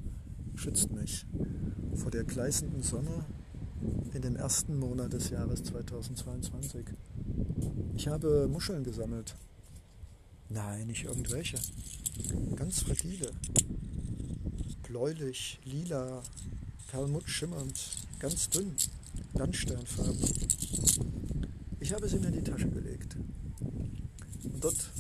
schützt 0.55 0.91
mich 0.91 1.25
vor 1.95 2.11
der 2.11 2.23
gleißenden 2.23 2.83
Sonne 2.83 3.25
in 4.13 4.21
dem 4.21 4.35
ersten 4.35 4.77
Monat 4.77 5.13
des 5.13 5.29
Jahres 5.29 5.63
2022. 5.63 6.85
Ich 7.95 8.07
habe 8.07 8.47
Muscheln 8.47 8.83
gesammelt, 8.83 9.35
Nein, 10.49 10.85
nicht 10.87 11.05
irgendwelche. 11.05 11.57
Ganz 12.55 12.81
fragile. 12.81 13.31
Bläulich, 14.93 15.59
lila, 15.65 16.21
perlmutt 16.91 17.27
schimmernd, 17.27 17.79
ganz 18.19 18.47
dünn, 18.51 18.75
Landsternfarben. 19.33 20.19
Ich 21.79 21.91
habe 21.91 22.07
sie 22.07 22.19
mir 22.19 22.27
in 22.27 22.33
die 22.33 22.43
Tasche 22.43 22.69
gelegt. 22.69 23.15
Und 24.43 24.63
dort 24.63 24.91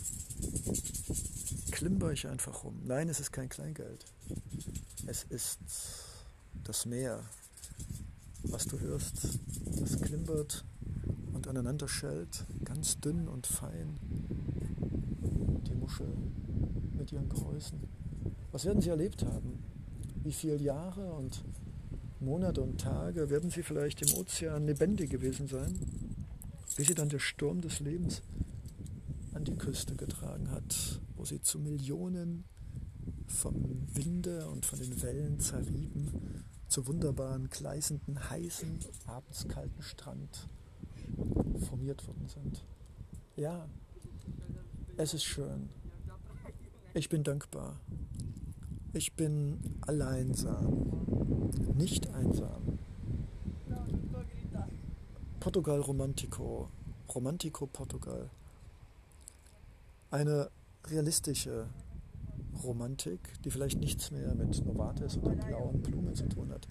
klimper 1.69 2.11
ich 2.11 2.25
einfach 2.25 2.63
rum. 2.63 2.81
Nein, 2.87 3.07
es 3.07 3.19
ist 3.19 3.31
kein 3.31 3.49
Kleingeld. 3.49 4.03
Es 5.05 5.25
ist 5.25 5.59
das 6.63 6.87
Meer, 6.87 7.23
was 8.45 8.65
du 8.65 8.79
hörst. 8.79 9.37
Das 9.79 10.01
klimpert 10.01 10.65
und 11.33 11.47
aneinander 11.47 11.87
schellt, 11.87 12.45
ganz 12.65 12.99
dünn 12.99 13.27
und 13.27 13.45
fein 13.45 13.99
Muschel 15.79 16.07
mit 16.97 17.11
ihren 17.11 17.29
Größen. 17.29 17.79
Was 18.51 18.65
werden 18.65 18.81
sie 18.81 18.89
erlebt 18.89 19.23
haben? 19.23 19.72
Wie 20.23 20.31
viele 20.31 20.55
Jahre 20.55 21.13
und 21.13 21.43
Monate 22.21 22.61
und 22.61 22.79
Tage 22.79 23.29
werden 23.29 23.49
sie 23.49 23.61
vielleicht 23.61 24.01
im 24.01 24.17
Ozean 24.17 24.65
lebendig 24.65 25.09
gewesen 25.09 25.47
sein, 25.47 25.77
bis 26.77 26.87
sie 26.87 26.95
dann 26.95 27.09
der 27.09 27.19
Sturm 27.19 27.59
des 27.59 27.81
Lebens 27.81 28.21
an 29.33 29.43
die 29.43 29.57
Küste 29.57 29.95
getragen 29.95 30.49
hat, 30.51 31.01
wo 31.17 31.25
sie 31.25 31.41
zu 31.41 31.59
Millionen 31.59 32.45
vom 33.27 33.85
Winde 33.93 34.47
und 34.47 34.65
von 34.65 34.79
den 34.79 35.01
Wellen 35.01 35.39
zerrieben, 35.39 36.45
zu 36.69 36.87
wunderbaren, 36.87 37.49
gleißenden, 37.49 38.29
heißen, 38.29 38.79
abends 39.05 39.47
kalten 39.49 39.81
Strand 39.81 40.47
formiert 41.67 42.07
worden 42.07 42.27
sind. 42.27 42.63
Ja, 43.35 43.67
es 44.95 45.13
ist 45.13 45.25
schön. 45.25 45.69
Ich 46.93 47.09
bin 47.09 47.23
dankbar. 47.23 47.79
Ich 48.95 49.13
bin 49.13 49.59
alleinsam, 49.81 51.49
nicht 51.75 52.13
einsam. 52.13 52.77
Portugal 55.39 55.79
Romantico, 55.79 56.69
Romantico 57.13 57.65
Portugal. 57.65 58.29
Eine 60.11 60.51
realistische 60.85 61.65
Romantik, 62.63 63.19
die 63.43 63.49
vielleicht 63.49 63.79
nichts 63.79 64.11
mehr 64.11 64.35
mit 64.35 64.63
Novartis 64.63 65.17
oder 65.17 65.37
blauen 65.37 65.81
Blumen 65.81 66.13
zu 66.13 66.29
tun 66.29 66.51
hat. 66.51 66.67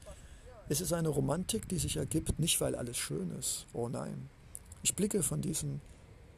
Es 0.69 0.81
ist 0.81 0.93
eine 0.93 1.09
Romantik, 1.09 1.69
die 1.69 1.79
sich 1.79 1.97
ergibt, 1.97 2.39
nicht 2.39 2.61
weil 2.61 2.77
alles 2.77 2.99
schön 2.99 3.33
ist. 3.33 3.67
Oh 3.73 3.89
nein. 3.89 4.31
Ich 4.85 4.95
blicke 4.95 5.25
von 5.25 5.41
diesem 5.41 5.81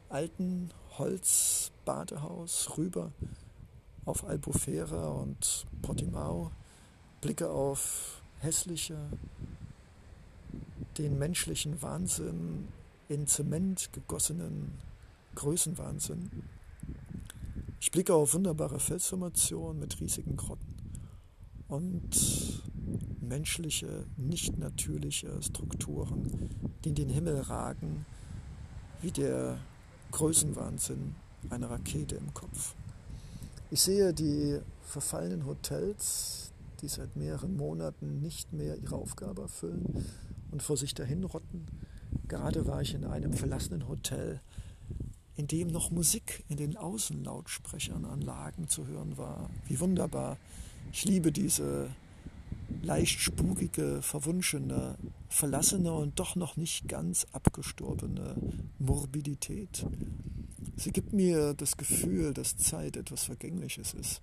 alten 0.09 0.71
Holzbadehaus 0.97 2.75
rüber 2.75 3.11
auf 4.05 4.23
Albufera 4.25 5.09
und 5.09 5.65
Portimao, 5.81 6.51
blicke 7.21 7.49
auf 7.49 8.21
hässliche, 8.39 8.97
den 10.97 11.17
menschlichen 11.17 11.81
Wahnsinn 11.81 12.67
in 13.09 13.27
Zement 13.27 13.91
gegossenen 13.91 14.71
Größenwahnsinn. 15.35 16.31
Ich 17.81 17.91
blicke 17.91 18.13
auf 18.13 18.33
wunderbare 18.33 18.79
Felsformationen 18.79 19.79
mit 19.79 19.99
riesigen 19.99 20.37
Grotten 20.37 20.75
und 21.67 22.61
menschliche, 23.21 24.05
nicht 24.17 24.57
natürliche 24.57 25.41
Strukturen, 25.41 26.49
die 26.83 26.89
in 26.89 26.95
den 26.95 27.09
Himmel 27.09 27.41
ragen, 27.41 28.05
wie 29.01 29.11
der 29.11 29.57
Größenwahnsinn 30.11 31.15
einer 31.49 31.69
Rakete 31.69 32.15
im 32.15 32.33
Kopf. 32.33 32.75
Ich 33.71 33.81
sehe 33.81 34.13
die 34.13 34.59
verfallenen 34.83 35.47
Hotels, 35.47 36.51
die 36.81 36.87
seit 36.87 37.15
mehreren 37.15 37.57
Monaten 37.57 38.21
nicht 38.21 38.53
mehr 38.53 38.77
ihre 38.77 38.95
Aufgabe 38.95 39.41
erfüllen 39.41 40.05
und 40.51 40.61
vor 40.61 40.77
sich 40.77 40.93
dahin 40.93 41.23
rotten. 41.23 41.65
Gerade 42.27 42.67
war 42.67 42.83
ich 42.83 42.93
in 42.93 43.05
einem 43.05 43.33
verlassenen 43.33 43.87
Hotel, 43.87 44.39
in 45.35 45.47
dem 45.47 45.69
noch 45.69 45.89
Musik 45.89 46.43
in 46.47 46.57
den 46.57 46.77
Außenlautsprechernanlagen 46.77 48.67
zu 48.67 48.85
hören 48.85 49.17
war. 49.17 49.49
Wie 49.67 49.79
wunderbar. 49.79 50.37
Ich 50.91 51.05
liebe 51.05 51.31
diese 51.31 51.89
leicht 52.83 53.19
spukige, 53.19 54.03
verwunschene, 54.03 54.95
verlassene 55.27 55.91
und 55.91 56.19
doch 56.19 56.35
noch 56.35 56.55
nicht 56.55 56.87
ganz 56.87 57.25
abgestorbene 57.31 58.35
Morbidität. 58.77 59.87
Sie 60.77 60.91
gibt 60.91 61.13
mir 61.13 61.53
das 61.53 61.77
Gefühl, 61.77 62.33
dass 62.33 62.57
Zeit 62.57 62.97
etwas 62.97 63.23
Vergängliches 63.23 63.93
ist. 63.93 64.21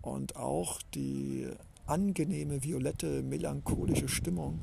Und 0.00 0.36
auch 0.36 0.80
die 0.94 1.48
angenehme, 1.86 2.62
violette, 2.62 3.22
melancholische 3.22 4.08
Stimmung, 4.08 4.60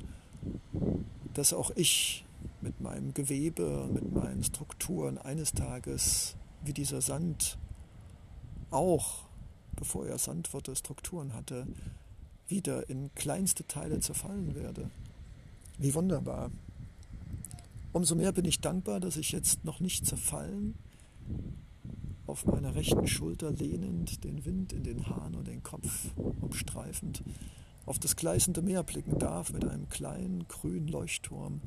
dass 1.33 1.53
auch 1.53 1.71
ich 1.75 2.25
mit 2.61 2.79
meinem 2.79 3.13
Gewebe, 3.13 3.89
mit 3.91 4.13
meinen 4.13 4.43
Strukturen 4.43 5.17
eines 5.17 5.51
Tages 5.53 6.35
wie 6.63 6.73
dieser 6.73 7.01
Sand 7.01 7.57
auch, 8.71 9.25
bevor 9.75 10.07
er 10.07 10.17
Sand 10.17 10.53
wurde, 10.53 10.75
Strukturen 10.75 11.33
hatte, 11.33 11.67
wieder 12.47 12.89
in 12.89 13.13
kleinste 13.15 13.65
Teile 13.67 13.99
zerfallen 13.99 14.55
werde. 14.55 14.89
Wie 15.77 15.93
wunderbar. 15.93 16.51
Umso 17.95 18.13
mehr 18.13 18.33
bin 18.33 18.43
ich 18.43 18.59
dankbar, 18.59 18.99
dass 18.99 19.15
ich 19.15 19.31
jetzt 19.31 19.63
noch 19.63 19.79
nicht 19.79 20.05
zerfallen, 20.05 20.75
auf 22.25 22.45
meiner 22.45 22.75
rechten 22.75 23.07
Schulter 23.07 23.53
lehnend, 23.53 24.25
den 24.25 24.43
Wind 24.43 24.73
in 24.73 24.83
den 24.83 25.07
Haaren 25.07 25.33
und 25.33 25.47
den 25.47 25.63
Kopf 25.63 26.11
umstreifend, 26.17 27.23
auf 27.85 27.97
das 27.97 28.17
gleißende 28.17 28.61
Meer 28.61 28.83
blicken 28.83 29.17
darf 29.17 29.53
mit 29.53 29.63
einem 29.63 29.87
kleinen 29.87 30.45
grünen 30.49 30.89
Leuchtturm, 30.89 31.61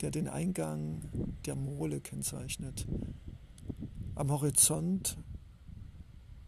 der 0.00 0.10
den 0.10 0.26
Eingang 0.26 1.02
der 1.44 1.54
Mole 1.54 2.00
kennzeichnet. 2.00 2.88
Am 4.16 4.32
Horizont 4.32 5.18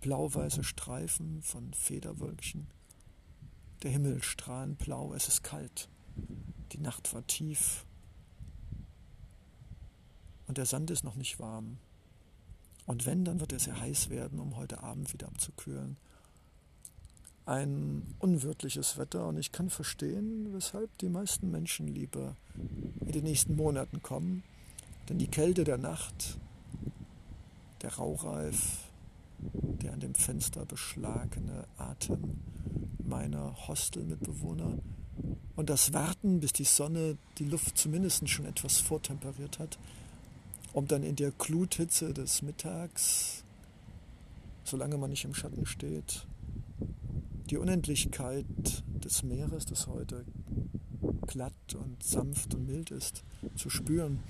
blau-weiße 0.01 0.65
Streifen 0.65 1.43
von 1.43 1.73
Federwölkchen. 1.75 2.67
Der 3.85 3.93
Himmel 3.93 4.21
strahlend 4.21 4.79
blau, 4.79 5.15
es 5.15 5.29
ist 5.29 5.45
kalt. 5.45 5.89
Die 6.73 6.81
Nacht 6.81 7.15
war 7.15 7.25
tief 7.29 7.87
und 10.53 10.59
der 10.59 10.67
Sand 10.67 10.91
ist 10.91 11.03
noch 11.03 11.15
nicht 11.15 11.41
warm. 11.41 11.79
Und 12.85 13.07
wenn, 13.07 13.25
dann 13.25 13.41
wird 13.41 13.55
er 13.55 13.59
sehr 13.59 13.81
heiß 13.81 14.11
werden, 14.11 14.39
um 14.39 14.55
heute 14.55 14.83
Abend 14.83 15.11
wieder 15.15 15.29
abzukühlen. 15.29 15.97
Ein 17.47 18.15
unwirtliches 18.19 18.99
Wetter 18.99 19.27
und 19.29 19.39
ich 19.39 19.51
kann 19.51 19.71
verstehen, 19.71 20.53
weshalb 20.53 20.99
die 20.99 21.09
meisten 21.09 21.51
Menschen 21.51 21.89
lieber 21.89 22.37
in 23.01 23.13
den 23.13 23.25
nächsten 23.25 23.57
Monaten 23.57 24.03
kommen. 24.03 24.43
Denn 25.09 25.17
die 25.17 25.29
Kälte 25.29 25.65
der 25.65 25.79
Nacht, 25.79 26.39
der 27.81 27.95
Raureif, 27.95 28.91
der 29.39 29.95
an 29.95 30.01
dem 30.01 30.15
Fenster 30.15 30.67
beschlagene 30.67 31.65
Atem 31.79 32.43
meiner 33.03 33.57
Hostelmitbewohner 33.69 34.77
und 35.57 35.71
das 35.71 35.95
Warten, 35.95 36.41
bis 36.41 36.53
die 36.53 36.65
Sonne 36.65 37.17
die 37.39 37.47
Luft 37.47 37.79
zumindest 37.79 38.29
schon 38.29 38.45
etwas 38.45 38.81
vortemperiert 38.81 39.59
hat, 39.59 39.79
um 40.73 40.87
dann 40.87 41.03
in 41.03 41.17
der 41.17 41.31
Gluthitze 41.33 42.15
des 42.15 42.43
Mittags, 42.43 43.45
solange 44.65 44.97
man 44.97 45.11
nicht 45.11 45.25
im 45.25 45.35
Schatten 45.35 45.67
steht, 45.67 46.27
die 47.51 47.59
Unendlichkeit 47.59 48.47
des 49.05 49.23
Meeres, 49.23 49.67
das 49.67 49.87
heute 49.87 50.25
glatt 51.27 51.53
und 51.75 52.03
sanft 52.03 52.55
und 52.55 52.67
mild 52.67 52.91
ist, 52.91 53.25
zu 53.57 53.69
spüren. 53.69 54.21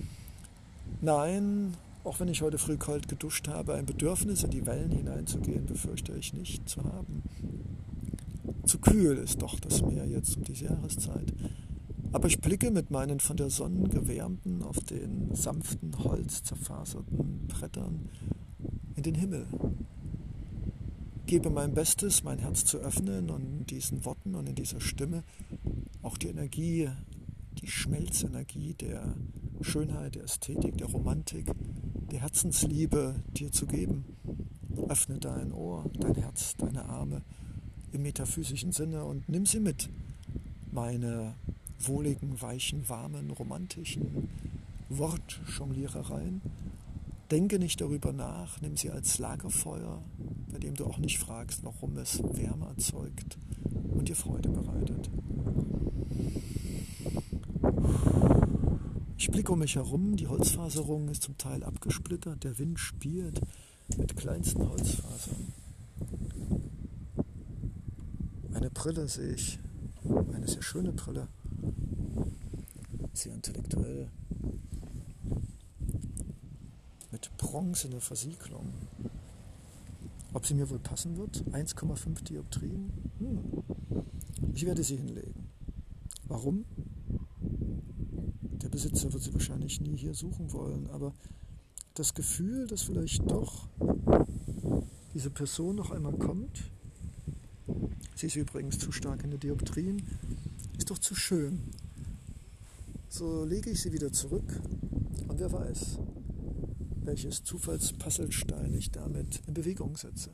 Nein, 1.00 1.74
auch 2.04 2.18
wenn 2.18 2.28
ich 2.28 2.42
heute 2.42 2.58
früh 2.58 2.76
kalt 2.76 3.08
geduscht 3.08 3.48
habe, 3.48 3.74
ein 3.74 3.86
Bedürfnis 3.86 4.42
in 4.42 4.50
die 4.50 4.66
Wellen 4.66 4.90
hineinzugehen, 4.90 5.66
befürchte 5.66 6.14
ich 6.14 6.32
nicht 6.32 6.68
zu 6.68 6.82
haben. 6.84 7.22
Zu 8.64 8.78
kühl 8.78 9.16
ist 9.18 9.42
doch 9.42 9.58
das 9.60 9.82
Meer 9.82 10.06
jetzt 10.06 10.36
um 10.36 10.44
diese 10.44 10.64
Jahreszeit. 10.66 11.32
Aber 12.12 12.28
ich 12.28 12.40
blicke 12.40 12.70
mit 12.70 12.90
meinen 12.90 13.20
von 13.20 13.36
der 13.36 13.48
Sonne 13.48 13.88
gewärmten, 13.88 14.62
auf 14.62 14.78
den 14.80 15.34
sanften 15.34 16.04
Holz 16.04 16.42
zerfaserten 16.42 17.46
Brettern 17.48 18.08
in 18.94 19.02
den 19.02 19.14
Himmel. 19.14 19.46
Gebe 21.26 21.48
mein 21.48 21.72
Bestes, 21.72 22.22
mein 22.22 22.38
Herz 22.38 22.66
zu 22.66 22.78
öffnen 22.78 23.30
und 23.30 23.42
in 23.42 23.66
diesen 23.66 24.04
Worten 24.04 24.34
und 24.34 24.46
in 24.46 24.54
dieser 24.54 24.80
Stimme 24.80 25.24
auch 26.02 26.18
die 26.18 26.28
Energie, 26.28 26.90
die 27.62 27.68
Schmelzenergie 27.68 28.74
der 28.74 29.14
Schönheit, 29.62 30.16
der 30.16 30.24
Ästhetik, 30.24 30.76
der 30.76 30.88
Romantik, 30.88 31.50
der 32.10 32.20
Herzensliebe 32.20 33.14
dir 33.36 33.50
zu 33.52 33.66
geben. 33.66 34.04
Öffne 34.88 35.18
dein 35.18 35.52
Ohr, 35.52 35.88
dein 35.98 36.16
Herz, 36.16 36.56
deine 36.56 36.84
Arme 36.84 37.22
im 37.92 38.02
metaphysischen 38.02 38.72
Sinne 38.72 39.04
und 39.04 39.28
nimm 39.28 39.46
sie 39.46 39.60
mit. 39.60 39.88
Meine 40.70 41.34
wohligen, 41.88 42.40
weichen, 42.40 42.88
warmen, 42.88 43.30
romantischen 43.30 44.28
Wortjonglierereien. 44.88 46.42
Denke 47.30 47.58
nicht 47.58 47.80
darüber 47.80 48.12
nach, 48.12 48.60
nimm 48.60 48.76
sie 48.76 48.90
als 48.90 49.18
Lagerfeuer, 49.18 50.02
bei 50.50 50.58
dem 50.58 50.74
du 50.74 50.84
auch 50.84 50.98
nicht 50.98 51.18
fragst, 51.18 51.64
warum 51.64 51.96
es 51.96 52.22
Wärme 52.22 52.66
erzeugt 52.66 53.38
und 53.90 54.08
dir 54.08 54.16
Freude 54.16 54.50
bereitet. 54.50 55.10
Ich 59.16 59.30
blicke 59.30 59.52
um 59.52 59.60
mich 59.60 59.76
herum, 59.76 60.16
die 60.16 60.26
Holzfaserung 60.26 61.08
ist 61.08 61.22
zum 61.22 61.38
Teil 61.38 61.62
abgesplittert, 61.64 62.44
der 62.44 62.58
Wind 62.58 62.78
spielt 62.78 63.40
mit 63.96 64.16
kleinsten 64.16 64.68
Holzfasern. 64.68 65.52
Eine 68.52 68.68
Brille 68.70 69.08
sehe 69.08 69.34
ich, 69.34 69.58
eine 70.34 70.48
sehr 70.48 70.62
schöne 70.62 70.92
Brille 70.92 71.28
sehr 73.22 73.34
intellektuell. 73.34 74.10
Mit 77.12 77.30
bronzener 77.36 78.00
Versiegelung. 78.00 78.72
Ob 80.32 80.46
sie 80.46 80.54
mir 80.54 80.68
wohl 80.70 80.78
passen 80.80 81.16
wird? 81.16 81.44
1,5 81.52 82.24
Dioptrien? 82.24 82.92
Hm. 83.18 83.62
Ich 84.54 84.66
werde 84.66 84.82
sie 84.82 84.96
hinlegen. 84.96 85.48
Warum? 86.26 86.64
Der 88.62 88.68
Besitzer 88.68 89.12
wird 89.12 89.22
sie 89.22 89.34
wahrscheinlich 89.34 89.80
nie 89.80 89.96
hier 89.96 90.14
suchen 90.14 90.52
wollen, 90.52 90.88
aber 90.90 91.14
das 91.94 92.14
Gefühl, 92.14 92.66
dass 92.66 92.82
vielleicht 92.82 93.30
doch 93.30 93.68
diese 95.14 95.30
Person 95.30 95.76
noch 95.76 95.90
einmal 95.90 96.16
kommt, 96.16 96.72
sie 98.16 98.26
ist 98.26 98.36
übrigens 98.36 98.78
zu 98.78 98.90
stark 98.90 99.22
in 99.24 99.30
der 99.30 99.38
Dioptrien, 99.38 100.02
ist 100.78 100.90
doch 100.90 100.98
zu 100.98 101.14
schön, 101.14 101.70
so 103.12 103.44
lege 103.44 103.68
ich 103.68 103.82
sie 103.82 103.92
wieder 103.92 104.10
zurück 104.10 104.58
und 105.28 105.38
wer 105.38 105.52
weiß, 105.52 105.98
welches 107.04 107.44
Zufallspasselstein 107.44 108.72
ich 108.72 108.90
damit 108.90 109.42
in 109.46 109.52
Bewegung 109.52 109.98
setze. 109.98 110.30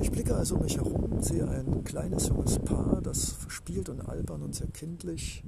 Ich 0.00 0.12
blicke 0.12 0.36
also 0.36 0.54
um 0.54 0.62
mich 0.62 0.76
herum, 0.76 1.20
sehe 1.20 1.48
ein 1.48 1.82
kleines 1.82 2.28
junges 2.28 2.60
Paar, 2.60 3.02
das 3.02 3.32
verspielt 3.32 3.88
und 3.88 4.00
albern 4.00 4.42
und 4.42 4.54
sehr 4.54 4.68
kindlich 4.68 5.42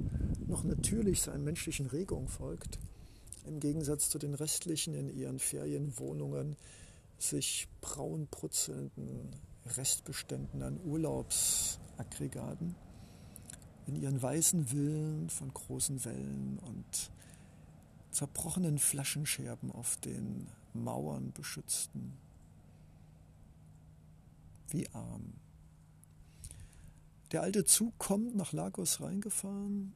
noch 0.45 0.65
natürlich 0.65 1.21
seinen 1.21 1.45
menschlichen 1.45 1.85
Regungen 1.85 2.27
folgt, 2.27 2.77
im 3.47 3.61
Gegensatz 3.61 4.09
zu 4.09 4.19
den 4.19 4.33
restlichen 4.33 4.93
in 4.93 5.07
ihren 5.07 5.39
Ferienwohnungen 5.39 6.57
sich 7.17 7.69
braun 7.79 8.27
brutzelnden 8.29 9.37
Restbeständen 9.77 10.61
an 10.61 10.81
Urlaubsaggregaten 10.83 12.75
in 13.87 13.95
ihren 13.95 14.21
weißen 14.21 14.67
Villen 14.67 15.29
von 15.29 15.53
großen 15.53 16.03
Wellen 16.05 16.59
und 16.59 17.11
zerbrochenen 18.11 18.77
Flaschenscherben 18.77 19.71
auf 19.71 19.97
den 19.97 20.47
Mauern 20.73 21.31
beschützten. 21.33 22.13
Wie 24.69 24.87
arm. 24.93 25.33
Der 27.31 27.41
alte 27.41 27.63
Zug 27.65 27.97
kommt 27.97 28.35
nach 28.35 28.51
Lagos 28.51 29.01
reingefahren. 29.01 29.93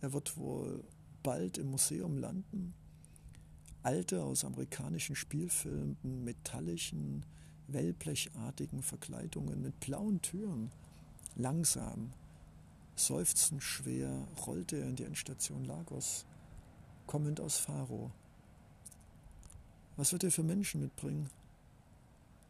Er 0.00 0.12
wird 0.12 0.36
wohl 0.36 0.84
bald 1.22 1.58
im 1.58 1.70
Museum 1.70 2.18
landen. 2.18 2.74
Alte 3.82 4.22
aus 4.22 4.44
amerikanischen 4.44 5.14
Spielfilmen, 5.14 6.24
metallischen, 6.24 7.24
wellblechartigen 7.68 8.82
Verkleidungen 8.82 9.62
mit 9.62 9.78
blauen 9.80 10.20
Türen, 10.22 10.70
langsam 11.36 12.12
Seufzend 12.96 13.62
schwer 13.62 14.28
rollte 14.46 14.76
er 14.76 14.86
in 14.86 14.96
die 14.96 15.04
Endstation 15.04 15.64
Lagos, 15.64 16.26
kommend 17.06 17.40
aus 17.40 17.56
Faro. 17.56 18.12
Was 19.96 20.12
wird 20.12 20.24
er 20.24 20.30
für 20.30 20.44
Menschen 20.44 20.80
mitbringen? 20.80 21.28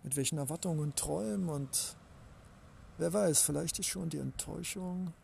Mit 0.02 0.16
welchen 0.16 0.36
Erwartungen 0.36 0.80
und 0.80 0.96
Träumen 0.96 1.48
und 1.48 1.96
wer 2.98 3.12
weiß, 3.12 3.40
vielleicht 3.40 3.78
ist 3.78 3.86
schon 3.86 4.10
die 4.10 4.18
Enttäuschung 4.18 5.14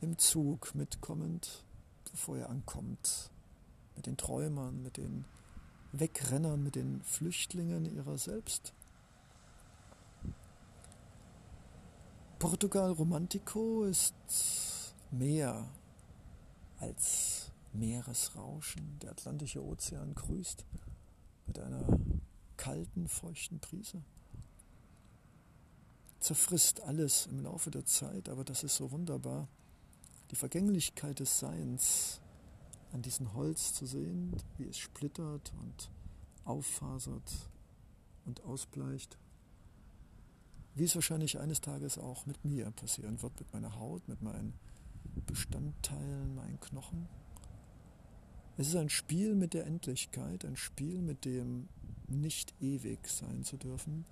im 0.00 0.16
Zug 0.16 0.74
mitkommend, 0.74 1.62
bevor 2.10 2.38
er 2.38 2.48
ankommt. 2.48 3.30
Mit 3.96 4.06
den 4.06 4.16
Träumern, 4.16 4.82
mit 4.82 4.96
den 4.96 5.26
Wegrennern, 5.92 6.62
mit 6.62 6.74
den 6.74 7.02
Flüchtlingen 7.02 7.84
ihrer 7.84 8.18
selbst. 8.18 8.72
Portugal 12.38 12.90
Romantico 12.92 13.84
ist 13.84 14.14
mehr 15.10 15.68
als 16.78 17.50
Meeresrauschen. 17.72 18.98
Der 19.00 19.12
Atlantische 19.12 19.64
Ozean 19.64 20.14
grüßt 20.14 20.64
mit 21.46 21.58
einer 21.58 21.86
kalten, 22.56 23.08
feuchten 23.08 23.58
Brise. 23.60 24.02
Zerfrisst 26.20 26.80
alles 26.82 27.26
im 27.26 27.40
Laufe 27.40 27.70
der 27.70 27.84
Zeit, 27.84 28.28
aber 28.28 28.44
das 28.44 28.64
ist 28.64 28.76
so 28.76 28.90
wunderbar. 28.90 29.48
Die 30.30 30.36
Vergänglichkeit 30.36 31.20
des 31.20 31.38
Seins 31.38 32.20
an 32.92 33.02
diesem 33.02 33.34
Holz 33.34 33.74
zu 33.74 33.86
sehen, 33.86 34.36
wie 34.56 34.68
es 34.68 34.78
splittert 34.78 35.52
und 35.60 35.90
auffasert 36.44 37.50
und 38.24 38.42
ausbleicht 38.44 39.18
wie 40.74 40.84
es 40.84 40.94
wahrscheinlich 40.94 41.38
eines 41.38 41.60
Tages 41.60 41.98
auch 41.98 42.26
mit 42.26 42.44
mir 42.44 42.70
passieren 42.72 43.22
wird, 43.22 43.38
mit 43.38 43.52
meiner 43.52 43.78
Haut, 43.78 44.06
mit 44.08 44.22
meinen 44.22 44.54
Bestandteilen, 45.26 46.34
meinen 46.34 46.58
Knochen. 46.60 47.06
Es 48.56 48.68
ist 48.68 48.76
ein 48.76 48.88
Spiel 48.88 49.34
mit 49.34 49.54
der 49.54 49.66
Endlichkeit, 49.66 50.44
ein 50.44 50.56
Spiel 50.56 51.00
mit 51.00 51.24
dem 51.24 51.68
nicht 52.08 52.54
ewig 52.60 53.06
sein 53.08 53.44
zu 53.44 53.56
dürfen. 53.56 54.04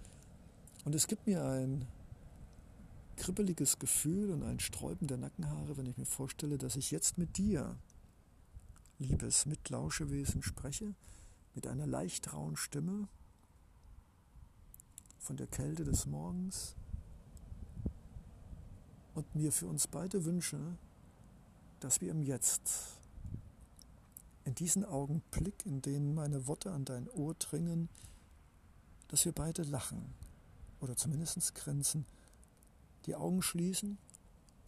Und 0.85 0.95
es 0.95 1.07
gibt 1.07 1.27
mir 1.27 1.45
ein 1.45 1.87
kribbeliges 3.17 3.79
Gefühl 3.79 4.31
und 4.31 4.43
ein 4.43 4.59
Sträuben 4.59 5.07
der 5.07 5.19
Nackenhaare, 5.19 5.77
wenn 5.77 5.87
ich 5.87 5.97
mir 5.97 6.07
vorstelle, 6.07 6.59
dass 6.59 6.77
ich 6.77 6.91
jetzt 6.91 7.19
mit 7.19 7.37
dir, 7.37 7.77
liebes 8.99 9.47
Mitlauschewesen, 9.47 10.43
spreche, 10.43 10.95
mit 11.55 11.67
einer 11.67 11.87
leicht 11.87 12.33
rauen 12.33 12.57
Stimme, 12.57 13.09
von 15.23 15.37
der 15.37 15.47
Kälte 15.47 15.85
des 15.85 16.07
Morgens 16.07 16.75
und 19.15 19.35
mir 19.37 19.53
für 19.53 19.67
uns 19.67 19.87
beide 19.87 20.25
wünsche, 20.25 20.59
dass 21.79 22.01
wir 22.01 22.11
im 22.11 22.23
Jetzt, 22.23 22.99
in 24.45 24.55
diesen 24.57 24.85
Augenblick, 24.85 25.65
in 25.65 25.81
denen 25.81 26.15
meine 26.15 26.49
Worte 26.49 26.73
an 26.73 26.85
dein 26.85 27.09
Ohr 27.11 27.35
dringen, 27.35 27.89
dass 29.09 29.25
wir 29.25 29.33
beide 29.33 29.63
lachen 29.63 30.13
oder 30.81 30.97
zumindest 30.97 31.55
grinsen, 31.55 32.05
die 33.07 33.15
Augen 33.15 33.43
schließen 33.43 33.99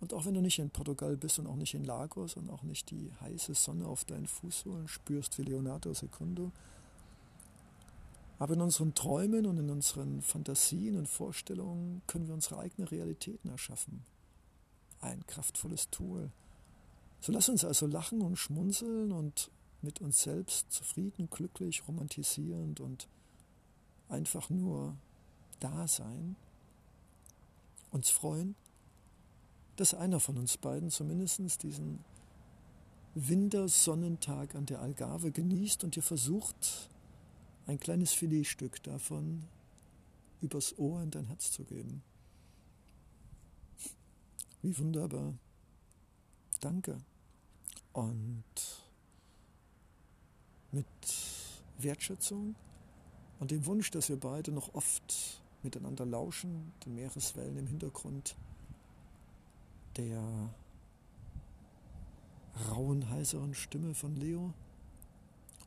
und 0.00 0.14
auch 0.14 0.24
wenn 0.24 0.34
du 0.34 0.40
nicht 0.40 0.60
in 0.60 0.70
Portugal 0.70 1.16
bist 1.16 1.40
und 1.40 1.48
auch 1.48 1.56
nicht 1.56 1.74
in 1.74 1.82
Lagos 1.82 2.36
und 2.36 2.48
auch 2.48 2.62
nicht 2.62 2.90
die 2.92 3.10
heiße 3.20 3.54
Sonne 3.54 3.86
auf 3.86 4.04
deinen 4.04 4.28
Fußsohlen 4.28 4.86
spürst 4.86 5.36
wie 5.38 5.42
Leonardo 5.42 5.92
Secundo, 5.94 6.52
aber 8.44 8.52
in 8.52 8.60
unseren 8.60 8.94
Träumen 8.94 9.46
und 9.46 9.56
in 9.56 9.70
unseren 9.70 10.20
Fantasien 10.20 10.98
und 10.98 11.08
Vorstellungen 11.08 12.02
können 12.06 12.26
wir 12.26 12.34
unsere 12.34 12.58
eigene 12.58 12.90
Realitäten 12.90 13.48
erschaffen. 13.48 14.04
Ein 15.00 15.26
kraftvolles 15.26 15.88
Tool. 15.88 16.30
So 17.22 17.32
lass 17.32 17.48
uns 17.48 17.64
also 17.64 17.86
lachen 17.86 18.20
und 18.20 18.36
schmunzeln 18.36 19.12
und 19.12 19.50
mit 19.80 20.02
uns 20.02 20.20
selbst 20.20 20.70
zufrieden, 20.70 21.30
glücklich, 21.30 21.88
romantisierend 21.88 22.80
und 22.80 23.08
einfach 24.10 24.50
nur 24.50 24.94
da 25.58 25.88
sein, 25.88 26.36
uns 27.92 28.10
freuen, 28.10 28.56
dass 29.76 29.94
einer 29.94 30.20
von 30.20 30.36
uns 30.36 30.58
beiden 30.58 30.90
zumindest 30.90 31.62
diesen 31.62 32.04
Wintersonnentag 33.14 34.54
an 34.54 34.66
der 34.66 34.82
Algarve 34.82 35.30
genießt 35.30 35.82
und 35.82 35.96
dir 35.96 36.02
versucht, 36.02 36.90
ein 37.66 37.80
kleines 37.80 38.12
Filetstück 38.12 38.82
davon 38.82 39.44
übers 40.40 40.78
Ohr 40.78 41.02
in 41.02 41.10
dein 41.10 41.26
Herz 41.26 41.50
zu 41.50 41.64
geben. 41.64 42.02
Wie 44.62 44.76
wunderbar. 44.78 45.34
Danke. 46.60 46.98
Und 47.92 48.44
mit 50.72 50.86
Wertschätzung 51.78 52.54
und 53.40 53.50
dem 53.50 53.64
Wunsch, 53.66 53.90
dass 53.90 54.08
wir 54.08 54.18
beide 54.18 54.52
noch 54.52 54.74
oft 54.74 55.42
miteinander 55.62 56.04
lauschen, 56.04 56.72
den 56.84 56.94
Meereswellen 56.94 57.56
im 57.56 57.66
Hintergrund, 57.66 58.36
der 59.96 60.50
rauen, 62.70 63.08
heiseren 63.10 63.54
Stimme 63.54 63.94
von 63.94 64.14
Leo 64.16 64.52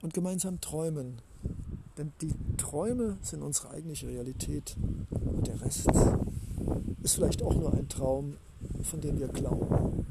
und 0.02 0.14
gemeinsam 0.14 0.62
träumen. 0.62 1.22
Denn 1.98 2.12
die 2.22 2.34
Träume 2.58 3.18
sind 3.22 3.42
unsere 3.42 3.72
eigentliche 3.72 4.08
Realität 4.08 4.78
und 5.10 5.48
der 5.48 5.60
Rest 5.62 5.88
ist 7.02 7.16
vielleicht 7.16 7.42
auch 7.42 7.56
nur 7.56 7.74
ein 7.74 7.90
Traum, 7.90 8.38
von 8.84 9.02
dem 9.02 9.20
wir 9.20 9.28
glauben, 9.30 10.06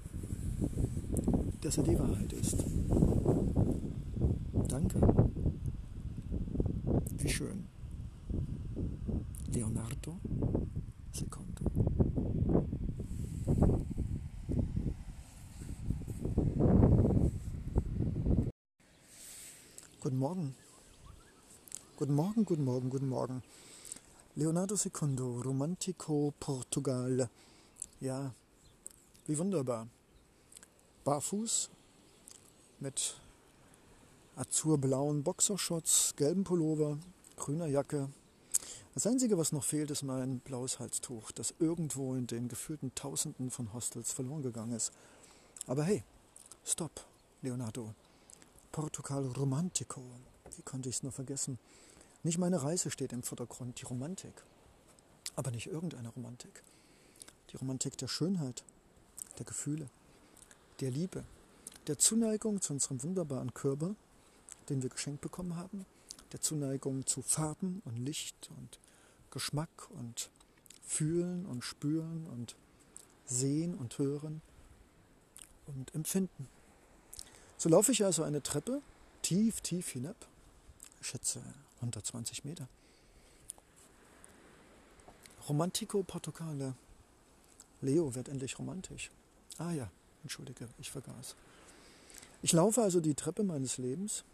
dass 1.60 1.78
er 1.78 1.84
die 1.84 1.98
Wahrheit 1.98 2.32
ist. 2.32 2.64
Danke. 4.68 5.00
Wie 7.18 7.28
schön. 7.28 7.66
Leonardo 9.52 10.16
Secondo. 11.12 11.64
Guten 20.00 20.18
Morgen. 20.18 20.65
Guten 21.98 22.14
Morgen, 22.14 22.44
guten 22.44 22.64
Morgen, 22.64 22.90
guten 22.90 23.08
Morgen. 23.08 23.42
Leonardo 24.34 24.76
Secondo, 24.76 25.40
Romantico 25.40 26.34
Portugal. 26.38 27.30
Ja, 28.00 28.34
wie 29.26 29.38
wunderbar. 29.38 29.88
Barfuß 31.04 31.70
mit 32.80 33.18
azurblauen 34.36 35.22
Boxershorts, 35.22 36.12
gelben 36.16 36.44
Pullover, 36.44 36.98
grüner 37.34 37.66
Jacke. 37.66 38.10
Das 38.92 39.06
Einzige, 39.06 39.38
was 39.38 39.52
noch 39.52 39.64
fehlt, 39.64 39.90
ist 39.90 40.02
mein 40.02 40.40
blaues 40.40 40.78
Halstuch, 40.78 41.32
das 41.32 41.54
irgendwo 41.60 42.14
in 42.14 42.26
den 42.26 42.48
gefühlten 42.48 42.94
Tausenden 42.94 43.50
von 43.50 43.72
Hostels 43.72 44.12
verloren 44.12 44.42
gegangen 44.42 44.72
ist. 44.72 44.92
Aber 45.66 45.84
hey, 45.84 46.04
stopp, 46.62 47.06
Leonardo. 47.40 47.94
Portugal 48.70 49.24
Romantico. 49.28 50.02
Wie 50.58 50.62
konnte 50.62 50.90
ich 50.90 50.96
es 50.96 51.02
nur 51.02 51.12
vergessen? 51.12 51.58
Nicht 52.26 52.38
meine 52.38 52.60
Reise 52.60 52.90
steht 52.90 53.12
im 53.12 53.22
Vordergrund, 53.22 53.80
die 53.80 53.84
Romantik. 53.84 54.42
Aber 55.36 55.52
nicht 55.52 55.68
irgendeine 55.68 56.08
Romantik. 56.08 56.64
Die 57.52 57.56
Romantik 57.56 57.96
der 57.98 58.08
Schönheit, 58.08 58.64
der 59.38 59.46
Gefühle, 59.46 59.88
der 60.80 60.90
Liebe, 60.90 61.22
der 61.86 61.98
Zuneigung 61.98 62.60
zu 62.60 62.72
unserem 62.72 63.00
wunderbaren 63.04 63.54
Körper, 63.54 63.94
den 64.68 64.82
wir 64.82 64.90
geschenkt 64.90 65.20
bekommen 65.20 65.54
haben, 65.54 65.86
der 66.32 66.40
Zuneigung 66.40 67.06
zu 67.06 67.22
Farben 67.22 67.80
und 67.84 67.96
Licht 67.96 68.50
und 68.58 68.80
Geschmack 69.30 69.88
und 69.90 70.28
Fühlen 70.84 71.46
und 71.46 71.62
Spüren 71.62 72.26
und 72.26 72.56
Sehen 73.26 73.76
und 73.76 73.98
Hören 73.98 74.42
und 75.66 75.94
Empfinden. 75.94 76.48
So 77.56 77.68
laufe 77.68 77.92
ich 77.92 78.04
also 78.04 78.24
eine 78.24 78.42
Treppe 78.42 78.82
tief, 79.22 79.60
tief 79.60 79.90
hinab, 79.90 80.16
ich 81.00 81.06
schätze 81.06 81.40
120 81.76 82.44
Meter. 82.44 82.68
Romantico 85.48 86.02
Portugale. 86.02 86.74
Leo 87.80 88.14
wird 88.14 88.28
endlich 88.28 88.58
romantisch. 88.58 89.10
Ah 89.58 89.72
ja, 89.72 89.90
entschuldige, 90.22 90.68
ich 90.78 90.90
vergaß. 90.90 91.36
Ich 92.42 92.52
laufe 92.52 92.82
also 92.82 93.00
die 93.00 93.14
Treppe 93.14 93.42
meines 93.42 93.78
Lebens 93.78 94.24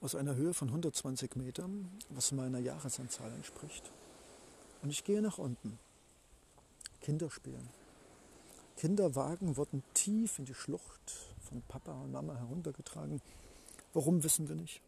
aus 0.00 0.14
einer 0.14 0.34
Höhe 0.34 0.54
von 0.54 0.68
120 0.68 1.36
Metern, 1.36 1.90
was 2.10 2.32
meiner 2.32 2.58
Jahresanzahl 2.58 3.32
entspricht. 3.32 3.90
Und 4.82 4.90
ich 4.90 5.04
gehe 5.04 5.22
nach 5.22 5.38
unten. 5.38 5.78
Kinder 7.00 7.30
spielen. 7.30 7.68
Kinderwagen 8.76 9.56
wurden 9.56 9.82
tief 9.94 10.38
in 10.38 10.44
die 10.44 10.54
Schlucht 10.54 11.12
von 11.48 11.62
Papa 11.68 11.92
und 11.92 12.12
Mama 12.12 12.34
heruntergetragen. 12.34 13.20
Warum 13.92 14.22
wissen 14.24 14.48
wir 14.48 14.56
nicht. 14.56 14.80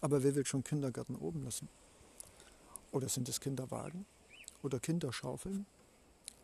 Aber 0.00 0.22
wer 0.22 0.34
will 0.34 0.44
schon 0.46 0.64
Kindergärten 0.64 1.16
oben 1.16 1.44
lassen? 1.44 1.68
Oder 2.92 3.08
sind 3.08 3.28
es 3.28 3.40
Kinderwagen? 3.40 4.06
Oder 4.62 4.78
Kinderschaufeln? 4.78 5.66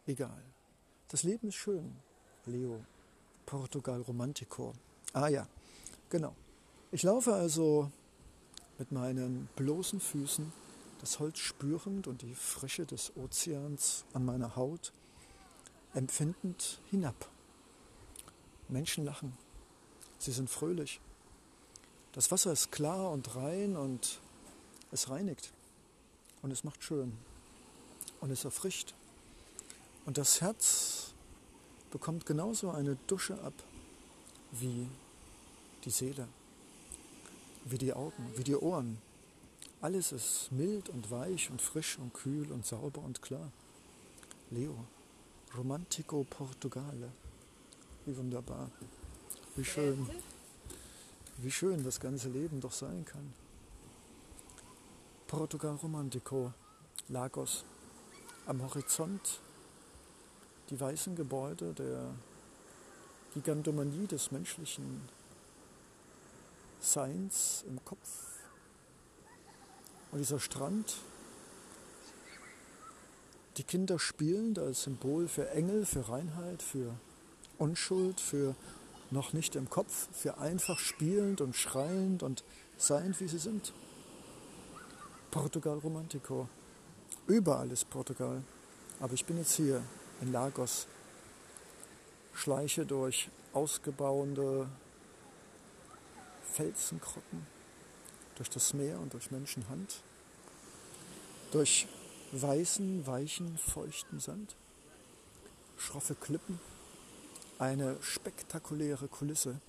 Egal. 0.07 0.43
Das 1.09 1.23
Leben 1.23 1.49
ist 1.49 1.57
schön. 1.57 1.97
Leo, 2.47 2.85
Portugal 3.47 4.01
Romantico. 4.01 4.73
Ah 5.13 5.29
ja, 5.29 5.47
genau. 6.09 6.35
Ich 6.93 7.03
laufe 7.03 7.35
also 7.35 7.91
mit 8.79 8.93
meinen 8.93 9.49
bloßen 9.57 10.01
Füßen, 10.01 10.53
das 11.01 11.19
Holz 11.19 11.39
spürend 11.39 12.07
und 12.07 12.23
die 12.23 12.35
Frische 12.35 12.87
des 12.87 13.13
Ozeans 13.17 14.05
an 14.13 14.25
meiner 14.25 14.57
Haut, 14.57 14.93
empfindend 15.95 16.81
hinab. 16.91 17.29
Menschen 18.69 19.05
lachen. 19.05 19.37
Sie 20.19 20.33
sind 20.33 20.49
fröhlich. 20.49 21.01
Das 22.13 22.31
Wasser 22.31 22.53
ist 22.53 22.73
klar 22.73 23.11
und 23.11 23.35
rein 23.37 23.77
und 23.77 24.19
es 24.93 25.11
reinigt. 25.11 25.53
Und 26.43 26.51
es 26.51 26.65
macht 26.65 26.83
schön. 26.83 27.17
Und 28.21 28.31
es 28.31 28.45
erfrischt. 28.45 28.95
Und 30.07 30.19
das 30.19 30.41
Herz 30.41 31.13
bekommt 31.91 32.27
genauso 32.27 32.71
eine 32.71 32.97
Dusche 33.07 33.41
ab 33.43 33.55
wie 34.53 34.89
die 35.85 35.91
Seele 35.91 36.27
wie 37.65 37.79
die 37.79 37.93
Augen, 37.93 38.33
wie 38.37 38.45
die 38.45 38.57
Ohren. 38.57 38.99
Alles 39.81 40.13
ist 40.13 40.53
mild 40.53 40.89
und 40.89 41.11
weich 41.11 41.51
und 41.51 41.63
frisch 41.63 41.99
und 41.99 42.13
kühl 42.13 42.51
und 42.53 42.67
sauber 42.67 43.03
und 43.03 43.23
klar. 43.23 43.51
Leo, 44.51 44.75
Romantico 45.57 46.25
Portugale. 46.29 47.11
Wie 48.05 48.17
wunderbar. 48.17 48.71
Wie 49.57 49.65
schön. 49.65 50.09
Wie 51.43 51.51
schön 51.51 51.83
das 51.85 52.01
ganze 52.01 52.29
Leben 52.29 52.61
doch 52.61 52.73
sein 52.73 53.03
kann. 53.07 53.33
Portugal 55.27 55.75
Romantico, 55.77 56.53
Lagos. 57.09 57.65
Am 58.47 58.61
Horizont 58.61 59.41
die 60.69 60.79
weißen 60.79 61.17
Gebäude 61.17 61.73
der 61.73 62.13
Gigantomanie 63.33 64.07
des 64.07 64.31
menschlichen 64.33 65.09
Seins 66.79 67.65
im 67.67 67.83
Kopf. 67.87 68.09
Und 70.13 70.19
dieser 70.19 70.41
Strand, 70.41 70.99
die 73.57 73.65
Kinder 73.65 73.99
spielen 73.99 74.59
als 74.59 74.83
Symbol 74.83 75.27
für 75.27 75.49
Engel, 75.51 75.87
für 75.87 76.07
Reinheit, 76.07 76.63
für 76.63 76.95
Unschuld, 77.57 78.21
für 78.21 78.55
noch 79.11 79.33
nicht 79.33 79.57
im 79.57 79.69
Kopf, 79.69 80.09
für 80.13 80.39
einfach 80.39 80.79
spielend 80.79 81.41
und 81.41 81.57
schreiend 81.57 82.23
und 82.23 82.45
seiend, 82.77 83.21
wie 83.21 83.29
sie 83.29 83.39
sind. 83.39 83.73
Portugal 85.31 85.79
Romantico. 85.79 86.49
Überall 87.27 87.71
ist 87.71 87.89
Portugal. 87.91 88.43
Aber 89.01 89.15
ich 89.15 89.25
bin 89.25 89.39
jetzt 89.39 89.55
hier 89.55 89.83
in 90.21 90.33
Lagos, 90.33 90.87
schleiche 92.35 92.85
durch 92.85 93.31
ausgebauende 93.53 94.69
Felsenkrotten, 96.53 97.47
durch 98.37 98.51
das 98.51 98.75
Meer 98.75 98.99
und 98.99 99.13
durch 99.15 99.31
Menschenhand, 99.31 100.03
durch 101.53 101.87
weißen, 102.33 103.07
weichen, 103.07 103.57
feuchten 103.59 104.21
Sand, 104.21 104.55
schroffe 105.79 106.15
Klippen, 106.15 106.61
eine 107.61 107.99
spektakuläre 108.01 109.07
Kulisse 109.07 109.61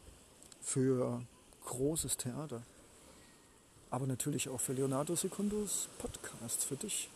für 0.62 1.22
großes 1.66 2.16
Theater, 2.16 2.64
aber 3.90 4.08
natürlich 4.08 4.48
auch 4.48 4.62
für 4.62 4.72
Leonardo 4.72 5.14
Secundos 5.16 5.90
Podcast, 5.98 6.64
für 6.64 6.78
dich. 6.78 7.10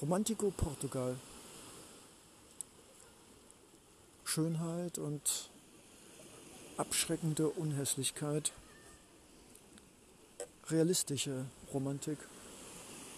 Romantico 0.00 0.50
Portugal. 0.50 1.14
Schönheit 4.24 4.96
und 4.96 5.50
abschreckende 6.78 7.50
Unhässlichkeit. 7.50 8.52
Realistische 10.68 11.44
Romantik, 11.74 12.18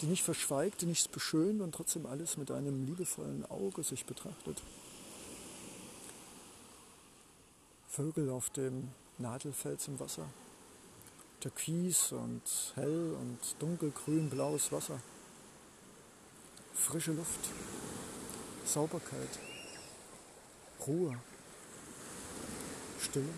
die 0.00 0.06
nicht 0.06 0.24
verschweigt, 0.24 0.80
die 0.80 0.86
nichts 0.86 1.06
beschönt 1.06 1.60
und 1.60 1.72
trotzdem 1.72 2.06
alles 2.06 2.36
mit 2.36 2.50
einem 2.50 2.84
liebevollen 2.86 3.48
Auge 3.48 3.84
sich 3.84 4.06
betrachtet. 4.06 4.60
Vögel 7.90 8.30
auf 8.30 8.50
dem 8.50 8.88
Nadelfels 9.18 9.88
im 9.88 10.00
Wasser. 10.00 10.26
Türkis 11.40 12.12
und 12.12 12.42
hell 12.74 13.16
und 13.20 13.38
dunkelgrün 13.58 14.30
blaues 14.30 14.72
Wasser 14.72 15.00
frische 16.80 17.12
Luft, 17.12 17.40
Sauberkeit, 18.64 19.38
Ruhe, 20.86 21.16
Stille. 22.98 23.28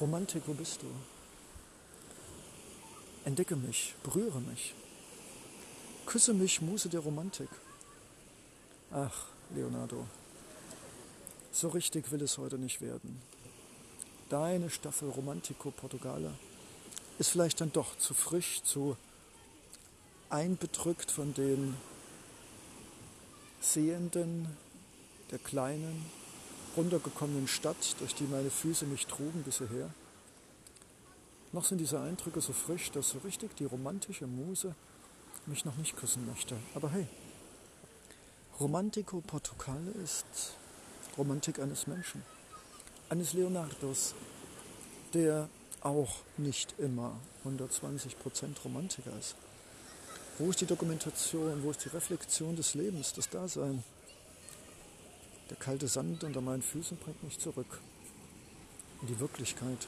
Romantik, 0.00 0.42
wo 0.46 0.52
bist 0.52 0.82
du? 0.82 0.86
Entdecke 3.24 3.54
mich, 3.54 3.94
berühre 4.02 4.40
mich, 4.40 4.74
küsse 6.06 6.34
mich, 6.34 6.60
Muse 6.60 6.88
der 6.88 7.00
Romantik. 7.00 7.48
Ach, 8.90 9.26
Leonardo, 9.54 10.06
so 11.52 11.68
richtig 11.68 12.10
will 12.10 12.22
es 12.22 12.38
heute 12.38 12.58
nicht 12.58 12.80
werden. 12.80 13.20
Deine 14.30 14.70
Staffel 14.70 15.10
Romantico 15.10 15.70
Portugale 15.70 16.32
ist 17.18 17.28
vielleicht 17.28 17.60
dann 17.60 17.72
doch 17.72 17.96
zu 17.98 18.14
frisch, 18.14 18.62
zu 18.62 18.96
einbedrückt 20.30 21.10
von 21.10 21.34
den 21.34 21.76
Sehenden 23.60 24.48
der 25.30 25.38
kleinen, 25.38 26.06
runtergekommenen 26.76 27.46
Stadt, 27.46 27.96
durch 28.00 28.14
die 28.14 28.24
meine 28.24 28.50
Füße 28.50 28.86
mich 28.86 29.06
trugen 29.06 29.42
bis 29.42 29.58
hierher. 29.58 29.90
Noch 31.52 31.66
sind 31.66 31.78
diese 31.78 32.00
Eindrücke 32.00 32.40
so 32.40 32.54
frisch, 32.54 32.90
dass 32.92 33.10
so 33.10 33.18
richtig 33.18 33.54
die 33.56 33.66
romantische 33.66 34.26
Muse 34.26 34.74
mich 35.44 35.66
noch 35.66 35.76
nicht 35.76 35.96
küssen 35.96 36.26
möchte. 36.26 36.56
Aber 36.74 36.90
hey, 36.90 37.06
Romantico 38.58 39.20
Portugale 39.20 39.90
ist 40.02 40.56
Romantik 41.16 41.58
eines 41.58 41.86
Menschen, 41.86 42.22
eines 43.08 43.32
Leonardos, 43.32 44.14
der 45.12 45.48
auch 45.82 46.16
nicht 46.38 46.74
immer 46.78 47.18
120% 47.44 48.62
Romantiker 48.64 49.12
ist. 49.18 49.36
Wo 50.38 50.48
ist 50.50 50.60
die 50.60 50.66
Dokumentation? 50.66 51.62
Wo 51.62 51.70
ist 51.70 51.84
die 51.84 51.90
Reflexion 51.90 52.56
des 52.56 52.74
Lebens, 52.74 53.12
das 53.12 53.28
Dasein? 53.28 53.84
Der 55.50 55.56
kalte 55.58 55.88
Sand 55.88 56.24
unter 56.24 56.40
meinen 56.40 56.62
Füßen 56.62 56.96
bringt 56.96 57.22
mich 57.22 57.38
zurück 57.38 57.80
in 59.02 59.08
die 59.08 59.20
Wirklichkeit. 59.20 59.86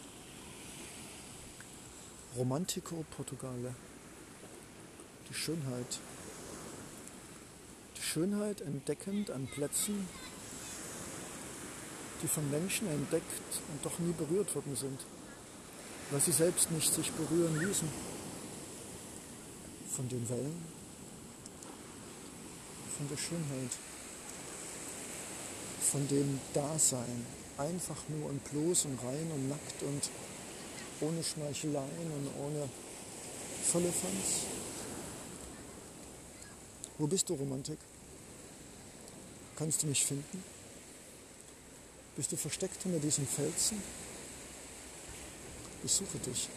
Romantico 2.37 3.05
Portugale. 3.17 3.75
Die 5.31 5.35
Schönheit. 5.35 6.01
Die 7.97 8.03
Schönheit 8.03 8.61
entdeckend 8.61 9.31
an 9.31 9.47
Plätzen, 9.47 10.07
die 12.25 12.29
von 12.29 12.51
Menschen 12.51 12.89
entdeckt 12.89 13.43
und 13.71 13.85
doch 13.85 13.99
nie 13.99 14.13
berührt 14.13 14.55
worden 14.55 14.75
sind, 14.75 14.99
weil 16.11 16.21
sie 16.21 16.33
selbst 16.33 16.71
nicht 16.71 16.91
sich 16.91 17.13
berühren 17.13 17.61
ließen 17.61 17.89
von 19.95 20.09
den 20.09 20.27
Wellen, 20.31 20.65
von 22.97 23.09
der 23.11 23.19
Schönheit, 23.19 23.71
von 25.83 26.09
dem 26.09 26.41
Dasein, 26.55 27.27
einfach 27.59 28.03
nur 28.09 28.31
und 28.31 28.43
bloß 28.51 28.87
und 28.87 28.99
rein 29.05 29.31
und 29.35 29.49
nackt 29.51 29.83
und 29.83 30.11
ohne 31.07 31.23
Schmeicheleien 31.23 32.11
und 32.17 32.31
ohne 32.43 32.71
Firlefanz. 33.71 34.47
Wo 36.97 37.07
bist 37.07 37.29
du, 37.29 37.35
Romantik? 37.35 37.79
Kannst 39.57 39.83
du 39.83 39.89
mich 39.89 40.07
finden? 40.07 40.54
Bist 42.17 42.31
du 42.31 42.37
versteckt 42.37 42.83
hinter 42.83 43.01
diesem 43.01 43.27
Felsen? 43.27 43.83
Ich 45.83 45.93
suche 45.93 46.19
dich. 46.19 46.49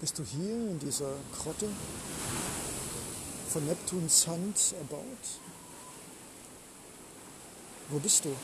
Bist 0.00 0.18
du 0.18 0.24
hier 0.24 0.70
in 0.70 0.78
dieser 0.78 1.14
Grotte 1.32 1.68
von 3.50 3.66
Neptuns 3.66 4.26
Hand 4.26 4.74
erbaut? 4.78 5.04
Wo 7.88 7.98
bist 7.98 8.24
du? 8.26 8.36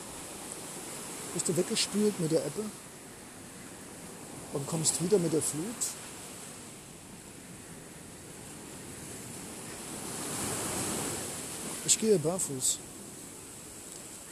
Bist 1.35 1.49
du 1.49 1.57
weggespült 1.57 2.19
mit 2.19 2.33
der 2.33 2.47
Ebbe 2.47 2.65
und 4.55 4.67
kommst 4.67 5.03
wieder 5.03 5.19
mit 5.19 5.33
der 5.33 5.43
Flut? 5.43 5.65
Ich 11.85 11.99
gehe 11.99 12.19
barfuß. 12.19 12.79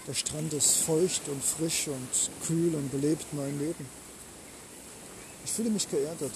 Der 0.09 0.15
Strand 0.15 0.53
ist 0.55 0.79
feucht 0.79 1.29
und 1.29 1.45
frisch 1.45 1.89
und 1.89 2.47
kühl 2.47 2.75
und 2.75 2.91
belebt 2.91 3.27
mein 3.33 3.59
Leben. 3.59 3.87
Ich 5.45 5.53
fühle 5.53 5.71
mich 5.71 5.89
geerdet. 5.89 6.33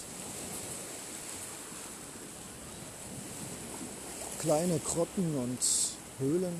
kleine 4.42 4.80
Grotten 4.80 5.36
und 5.38 5.58
Höhlen 6.18 6.52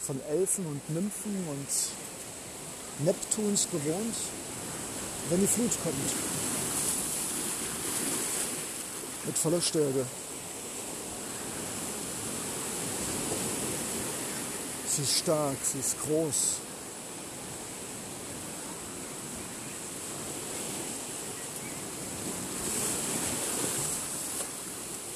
von 0.00 0.20
Elfen 0.30 0.64
und 0.66 0.88
Nymphen 0.90 1.36
und 1.50 3.04
Neptuns 3.04 3.66
bewohnt, 3.66 4.14
wenn 5.28 5.40
die 5.40 5.46
Flut 5.48 5.72
kommt. 5.82 5.96
Mit 9.26 9.36
voller 9.36 9.60
Stärke. 9.60 10.06
Sie 14.98 15.04
ist 15.04 15.18
stark, 15.18 15.56
sie 15.62 15.78
ist 15.78 15.96
groß, 16.02 16.34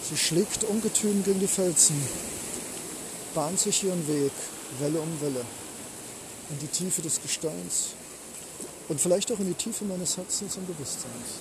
Sie 0.09 0.17
schlägt 0.17 0.63
ungetüm 0.63 1.25
gegen 1.25 1.41
die 1.41 1.49
Felsen, 1.49 2.01
bahnt 3.35 3.59
sich 3.59 3.83
ihren 3.83 4.07
Weg, 4.07 4.31
Welle 4.79 5.01
um 5.01 5.21
Welle, 5.21 5.45
in 6.51 6.59
die 6.61 6.69
Tiefe 6.69 7.03
des 7.03 7.21
Gesteins 7.21 7.89
und 8.89 9.01
vielleicht 9.01 9.33
auch 9.33 9.41
in 9.41 9.49
die 9.49 9.55
Tiefe 9.55 9.85
meines 9.85 10.17
Herzens 10.17 10.57
und 10.59 10.69
Bewusstseins. 10.69 11.41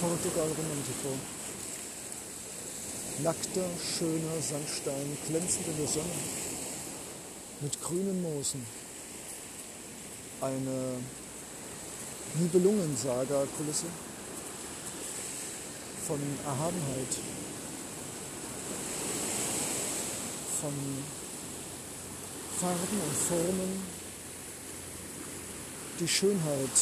Portugal 0.00 0.48
Romantico. 0.48 1.41
Nackter, 3.22 3.64
schöner 3.78 4.42
Sandstein, 4.42 5.16
glänzend 5.28 5.68
in 5.68 5.76
der 5.76 5.86
Sonne, 5.86 6.06
mit 7.60 7.80
grünen 7.80 8.20
Moosen. 8.20 8.66
Eine 10.40 10.96
Nibelungensaga-Kulisse 12.34 13.86
von 16.08 16.18
Erhabenheit, 16.44 17.14
von 20.60 20.72
Farben 22.58 23.00
und 23.06 23.16
Formen, 23.16 23.82
die 26.00 26.08
Schönheit 26.08 26.78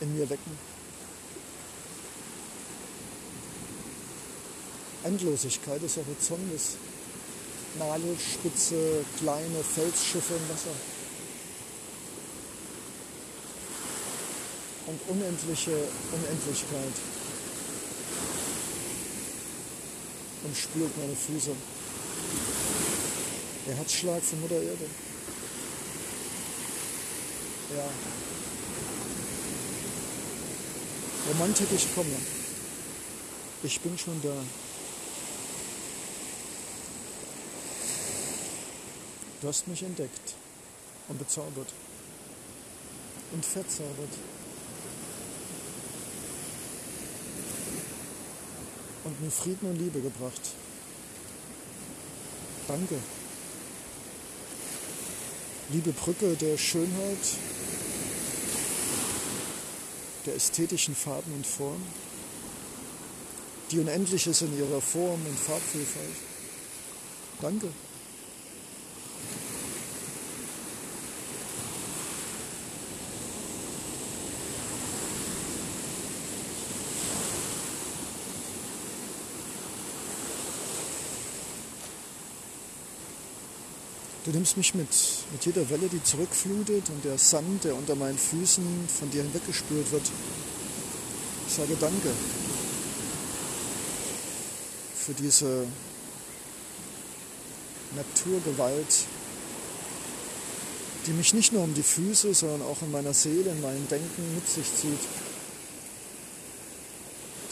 in 0.00 0.14
mir 0.14 0.28
wecken. 0.28 0.71
Endlosigkeit 5.04 5.82
des 5.82 5.96
Horizontes, 5.96 6.76
Nadelspitze, 7.78 9.04
kleine 9.18 9.64
Felsschiffe 9.64 10.34
im 10.34 10.48
Wasser. 10.54 10.76
und 14.86 15.00
unendliche 15.08 15.70
Unendlichkeit 16.12 16.94
und 20.44 20.56
spürt 20.56 20.98
meine 20.98 21.14
Füße. 21.14 21.50
Der 23.66 23.76
Herzschlag 23.76 24.22
von 24.22 24.40
Mutter 24.40 24.56
Erde. 24.56 24.86
Ja. 27.76 27.84
Romantik, 31.32 31.68
ich 31.74 31.94
komme. 31.94 32.16
Ich 33.62 33.80
bin 33.80 33.96
schon 33.96 34.20
da. 34.20 34.34
Du 39.42 39.48
hast 39.48 39.66
mich 39.66 39.82
entdeckt 39.82 40.34
und 41.08 41.18
bezaubert 41.18 41.66
und 43.32 43.44
verzaubert. 43.44 44.10
Und 49.02 49.20
mir 49.20 49.32
Frieden 49.32 49.68
und 49.68 49.78
Liebe 49.80 50.00
gebracht. 50.00 50.40
Danke. 52.68 52.94
Liebe 55.70 55.90
Brücke 55.90 56.36
der 56.36 56.56
Schönheit, 56.56 57.18
der 60.24 60.36
ästhetischen 60.36 60.94
Farben 60.94 61.32
und 61.32 61.46
Form, 61.48 61.82
die 63.72 63.80
unendlich 63.80 64.24
ist 64.24 64.42
in 64.42 64.56
ihrer 64.56 64.80
Form 64.80 65.26
und 65.26 65.36
Farbvielfalt. 65.36 66.16
Danke. 67.40 67.66
Du 84.32 84.38
nimmst 84.38 84.56
mich 84.56 84.74
mit, 84.74 84.88
mit 85.30 85.44
jeder 85.44 85.68
Welle, 85.68 85.90
die 85.90 86.02
zurückflutet 86.02 86.88
und 86.88 87.04
der 87.04 87.18
Sand, 87.18 87.64
der 87.64 87.76
unter 87.76 87.94
meinen 87.94 88.16
Füßen 88.16 88.64
von 88.88 89.10
dir 89.10 89.24
hinweggespült 89.24 89.92
wird. 89.92 90.10
Ich 91.46 91.52
sage 91.52 91.76
Danke 91.78 92.08
für 94.96 95.12
diese 95.12 95.66
Naturgewalt, 97.94 99.04
die 101.06 101.10
mich 101.10 101.34
nicht 101.34 101.52
nur 101.52 101.64
um 101.64 101.74
die 101.74 101.82
Füße, 101.82 102.32
sondern 102.32 102.62
auch 102.62 102.80
in 102.80 102.90
meiner 102.90 103.12
Seele, 103.12 103.50
in 103.50 103.60
meinem 103.60 103.86
Denken 103.88 104.34
mit 104.34 104.48
sich 104.48 104.64
zieht, 104.64 105.00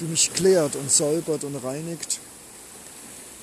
die 0.00 0.04
mich 0.04 0.32
klärt 0.32 0.76
und 0.76 0.90
säubert 0.90 1.44
und 1.44 1.56
reinigt 1.56 2.20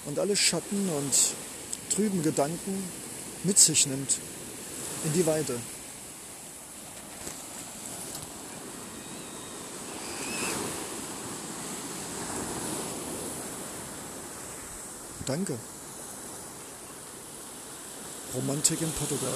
und 0.07 0.17
alle 0.17 0.35
Schatten 0.35 0.89
und 0.89 1.93
trüben 1.93 2.23
Gedanken 2.23 3.06
mit 3.43 3.57
sich 3.59 3.85
nimmt 3.87 4.17
in 5.05 5.13
die 5.13 5.25
Weite. 5.25 5.59
Danke. 15.25 15.57
Romantik 18.33 18.81
in 18.81 18.91
Portugal. 18.91 19.33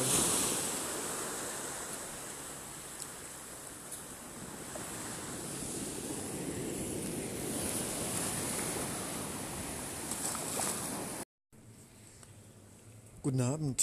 Guten 13.23 13.41
Abend, 13.41 13.81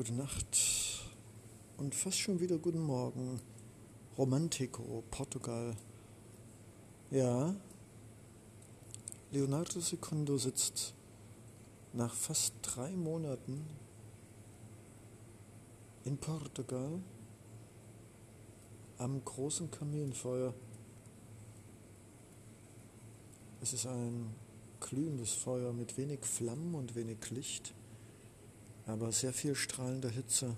gute 0.00 0.14
Nacht 0.14 0.56
und 1.76 1.94
fast 1.94 2.18
schon 2.18 2.40
wieder 2.40 2.56
guten 2.56 2.80
Morgen. 2.80 3.38
Romantico, 4.16 5.04
Portugal. 5.10 5.76
Ja, 7.10 7.54
Leonardo 9.30 9.78
Secundo 9.78 10.38
sitzt 10.38 10.94
nach 11.92 12.14
fast 12.14 12.54
drei 12.62 12.92
Monaten 12.92 13.66
in 16.06 16.16
Portugal 16.16 17.02
am 18.96 19.22
großen 19.22 19.70
Kaminfeuer. 19.70 20.54
Es 23.60 23.74
ist 23.74 23.86
ein 23.86 24.34
glühendes 24.80 25.34
Feuer 25.34 25.74
mit 25.74 25.98
wenig 25.98 26.20
Flammen 26.24 26.74
und 26.74 26.94
wenig 26.94 27.18
Licht 27.28 27.74
aber 28.90 29.12
sehr 29.12 29.32
viel 29.32 29.54
strahlender 29.54 30.10
Hitze. 30.10 30.56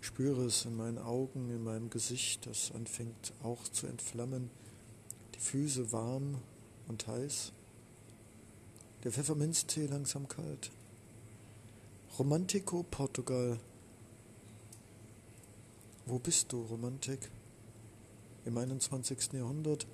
Ich 0.00 0.06
spüre 0.06 0.44
es 0.44 0.64
in 0.64 0.76
meinen 0.76 0.98
Augen, 0.98 1.50
in 1.50 1.62
meinem 1.62 1.90
Gesicht, 1.90 2.46
das 2.46 2.72
anfängt 2.72 3.32
auch 3.42 3.64
zu 3.64 3.86
entflammen. 3.86 4.50
Die 5.34 5.40
Füße 5.40 5.92
warm 5.92 6.38
und 6.88 7.06
heiß. 7.06 7.52
Der 9.04 9.12
Pfefferminztee 9.12 9.86
langsam 9.86 10.28
kalt. 10.28 10.70
Romantico 12.18 12.84
Portugal. 12.88 13.58
Wo 16.06 16.18
bist 16.18 16.52
du, 16.52 16.62
Romantik? 16.62 17.30
Im 18.44 18.56
21. 18.56 19.32
Jahrhundert 19.32 19.86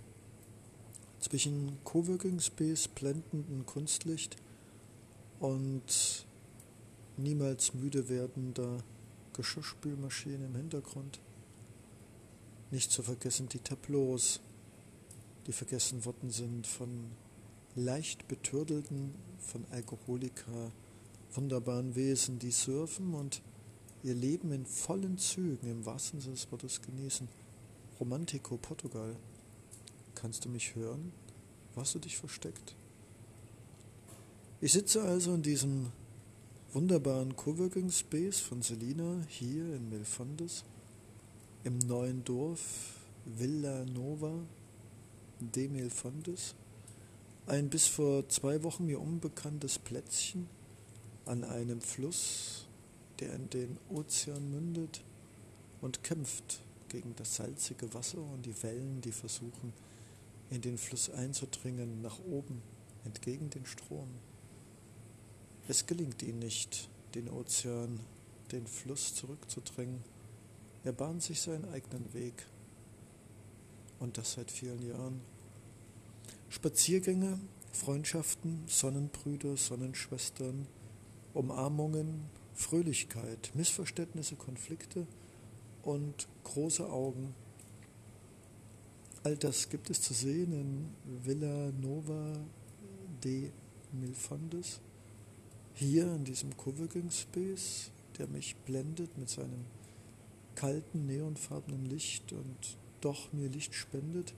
zwischen 1.21 1.79
Coworking 1.85 2.41
Space, 2.41 2.89
blendenden 2.89 3.67
Kunstlicht 3.67 4.37
und 5.41 6.27
niemals 7.19 7.75
müde 7.75 8.09
werdender 8.09 8.83
Geschirrspülmaschine 9.35 10.47
im 10.47 10.55
Hintergrund. 10.55 11.21
Nicht 12.71 12.91
zu 12.91 13.03
vergessen 13.03 13.49
die 13.49 13.61
Tableaus, 13.61 14.41
die 15.47 15.53
vergessen 15.53 16.05
worden 16.05 16.31
sind 16.31 16.67
von 16.67 17.11
leicht 17.75 18.29
betürdelten, 18.29 19.15
von 19.39 19.65
Alkoholiker, 19.71 20.73
wunderbaren 21.33 21.95
Wesen, 21.95 22.39
die 22.39 22.51
surfen 22.51 23.15
und 23.15 23.43
ihr 24.03 24.15
Leben 24.15 24.53
in 24.53 24.67
vollen 24.67 25.19
Zügen, 25.19 25.71
im 25.71 25.87
wahrsten 25.87 26.21
Sinne 26.21 26.35
des 26.35 26.51
Wortes 26.51 26.83
genießen. 26.83 27.29
Romantico 28.01 28.57
Portugal. 28.57 29.17
Kannst 30.15 30.45
du 30.45 30.49
mich 30.49 30.75
hören? 30.75 31.13
Wo 31.75 31.81
hast 31.81 31.95
du 31.95 31.99
dich 31.99 32.17
versteckt? 32.17 32.75
Ich 34.61 34.73
sitze 34.73 35.03
also 35.03 35.35
in 35.35 35.43
diesem 35.43 35.93
wunderbaren 36.75 37.35
Coworking 37.35 37.91
Space 37.91 38.41
von 38.41 38.61
Selina 38.61 39.25
hier 39.27 39.75
in 39.75 39.89
Milfondes 39.89 40.65
im 41.65 41.79
neuen 41.79 42.25
Dorf 42.25 42.61
Villa 43.25 43.87
Nova 43.87 44.35
de 45.41 45.67
Milfondes. 45.69 46.55
Ein 47.47 47.71
bis 47.71 47.87
vor 47.87 48.29
zwei 48.29 48.63
Wochen 48.65 48.85
mir 48.85 49.01
unbekanntes 49.01 49.79
Plätzchen 49.79 50.47
an 51.25 51.43
einem 51.43 51.81
Fluss, 51.81 52.67
der 53.19 53.33
in 53.33 53.49
den 53.49 53.79
Ozean 53.89 54.51
mündet 54.51 55.01
und 55.81 56.05
kämpft 56.05 56.61
gegen 56.91 57.15
das 57.17 57.37
salzige 57.37 57.95
Wasser 57.95 58.19
und 58.19 58.45
die 58.45 58.63
Wellen, 58.63 59.01
die 59.01 59.13
versuchen, 59.13 59.73
in 60.51 60.61
den 60.61 60.77
Fluss 60.77 61.09
einzudringen, 61.09 62.03
nach 62.03 62.19
oben, 62.31 62.61
entgegen 63.07 63.49
den 63.49 63.65
Strom. 63.65 64.09
Es 65.71 65.85
gelingt 65.85 66.23
ihm 66.23 66.39
nicht, 66.39 66.89
den 67.15 67.29
Ozean, 67.29 68.01
den 68.53 68.67
Fluss 68.67 69.15
zurückzudrängen. 69.15 70.03
Er 70.83 70.93
bahnt 70.93 71.23
sich 71.23 71.43
seinen 71.43 71.67
eigenen 71.67 72.15
Weg. 72.15 72.47
Und 74.01 74.17
das 74.17 74.33
seit 74.33 74.51
vielen 74.51 74.81
Jahren. 74.81 75.21
Spaziergänge, 76.49 77.39
Freundschaften, 77.71 78.65
Sonnenbrüder, 78.67 79.59
Sonnenschwestern, 79.59 80.67
Umarmungen, 81.35 82.25
Fröhlichkeit, 82.55 83.51
Missverständnisse, 83.53 84.37
Konflikte 84.37 85.07
und 85.83 86.29
große 86.45 86.89
Augen. 86.89 87.35
All 89.23 89.37
das 89.37 89.69
gibt 89.69 89.91
es 89.91 90.01
zu 90.01 90.15
sehen 90.15 90.51
in 90.55 91.25
Villa 91.27 91.73
Nova 91.73 92.39
de 93.23 93.51
Milfondes 93.93 94.81
hier 95.79 96.13
in 96.13 96.25
diesem 96.25 96.57
Coworking 96.57 97.11
Space, 97.11 97.93
der 98.19 98.27
mich 98.27 98.57
blendet 98.67 99.17
mit 99.17 99.29
seinem 99.31 99.65
kalten, 100.57 101.07
neonfarbenen 101.07 101.87
Licht 101.87 102.33
und 102.33 102.77
doch 103.01 103.33
mir 103.33 103.49
Licht 103.49 103.75
spendet, 103.75 104.35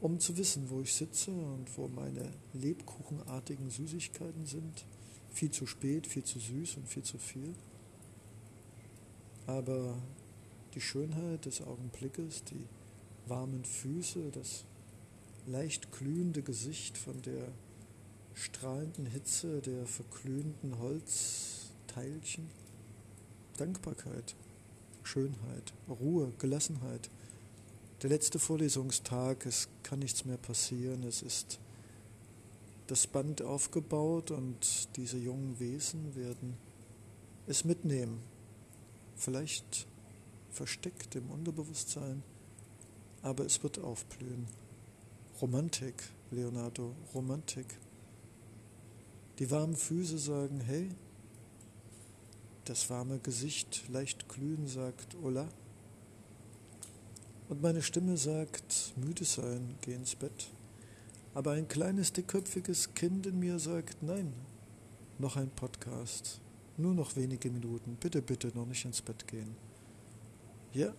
um 0.00 0.18
zu 0.18 0.38
wissen, 0.38 0.70
wo 0.70 0.80
ich 0.80 0.94
sitze 0.94 1.30
und 1.30 1.66
wo 1.76 1.88
meine 1.88 2.32
lebkuchenartigen 2.54 3.68
Süßigkeiten 3.68 4.46
sind. 4.46 4.86
Viel 5.28 5.50
zu 5.50 5.66
spät, 5.66 6.06
viel 6.06 6.24
zu 6.24 6.38
süß 6.38 6.78
und 6.78 6.88
viel 6.88 7.02
zu 7.02 7.18
viel. 7.18 7.54
Aber 9.46 9.98
die 10.74 10.80
Schönheit 10.80 11.44
des 11.44 11.60
Augenblickes, 11.60 12.44
die 12.44 12.64
warmen 13.26 13.64
Füße, 13.66 14.30
das 14.32 14.64
leicht 15.46 15.92
glühende 15.92 16.42
Gesicht 16.42 16.96
von 16.96 17.20
der 17.20 17.48
strahlenden 18.34 19.06
Hitze 19.06 19.60
der 19.60 19.86
verglühenden 19.86 20.78
Holzteilchen. 20.78 22.48
Dankbarkeit, 23.56 24.34
Schönheit, 25.02 25.72
Ruhe, 25.88 26.32
Gelassenheit. 26.38 27.10
Der 28.02 28.10
letzte 28.10 28.38
Vorlesungstag, 28.38 29.44
es 29.44 29.68
kann 29.82 29.98
nichts 29.98 30.24
mehr 30.24 30.38
passieren, 30.38 31.02
es 31.04 31.20
ist 31.22 31.58
das 32.86 33.06
Band 33.06 33.42
aufgebaut 33.42 34.30
und 34.30 34.96
diese 34.96 35.18
jungen 35.18 35.60
Wesen 35.60 36.16
werden 36.16 36.56
es 37.46 37.64
mitnehmen. 37.64 38.20
Vielleicht 39.16 39.86
versteckt 40.50 41.14
im 41.14 41.30
Unterbewusstsein, 41.30 42.22
aber 43.22 43.44
es 43.44 43.62
wird 43.62 43.78
aufblühen. 43.78 44.46
Romantik, 45.40 45.94
Leonardo, 46.30 46.94
Romantik. 47.14 47.66
Die 49.40 49.50
warmen 49.50 49.74
Füße 49.74 50.18
sagen, 50.18 50.60
hey, 50.60 50.90
das 52.66 52.90
warme 52.90 53.18
Gesicht 53.20 53.88
leicht 53.88 54.28
glühen 54.28 54.68
sagt, 54.68 55.16
Ola. 55.22 55.48
Und 57.48 57.62
meine 57.62 57.80
Stimme 57.80 58.18
sagt, 58.18 58.92
müde 58.96 59.24
sein, 59.24 59.76
geh 59.80 59.94
ins 59.94 60.14
Bett. 60.14 60.50
Aber 61.32 61.52
ein 61.52 61.68
kleines 61.68 62.12
dickköpfiges 62.12 62.92
Kind 62.92 63.26
in 63.26 63.38
mir 63.38 63.58
sagt, 63.58 64.02
nein, 64.02 64.34
noch 65.18 65.36
ein 65.36 65.48
Podcast, 65.48 66.42
nur 66.76 66.92
noch 66.92 67.16
wenige 67.16 67.50
Minuten, 67.50 67.96
bitte, 67.98 68.20
bitte 68.20 68.48
noch 68.54 68.66
nicht 68.66 68.84
ins 68.84 69.00
Bett 69.00 69.26
gehen. 69.26 69.56
Ja, 70.74 70.92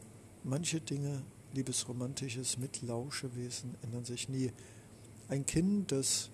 manche 0.43 0.81
Dinge, 0.81 1.21
liebes 1.53 1.87
romantisches 1.87 2.57
Mitlauschewesen, 2.57 3.75
ändern 3.83 4.03
sich 4.03 4.29
nie. 4.29 4.51
Ein 5.29 5.45
Kind, 5.45 5.91
das 5.91 6.31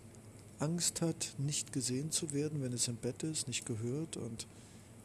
Angst 0.59 1.01
hat, 1.01 1.35
nicht 1.37 1.71
gesehen 1.71 2.11
zu 2.11 2.33
werden, 2.33 2.61
wenn 2.61 2.73
es 2.73 2.87
im 2.87 2.95
Bett 2.95 3.23
ist, 3.23 3.47
nicht 3.47 3.65
gehört 3.65 4.17
und 4.17 4.47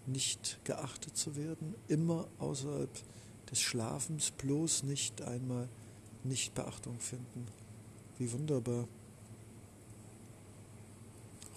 nicht 0.06 0.58
geachtet 0.64 1.16
zu 1.16 1.36
werden, 1.36 1.74
immer 1.88 2.26
außerhalb 2.38 2.90
des 3.50 3.60
Schlafens 3.60 4.30
bloß 4.30 4.84
nicht 4.84 5.22
einmal 5.22 5.68
nicht 6.24 6.54
Beachtung 6.54 6.98
finden. 6.98 7.46
Wie 8.18 8.32
wunderbar. 8.32 8.88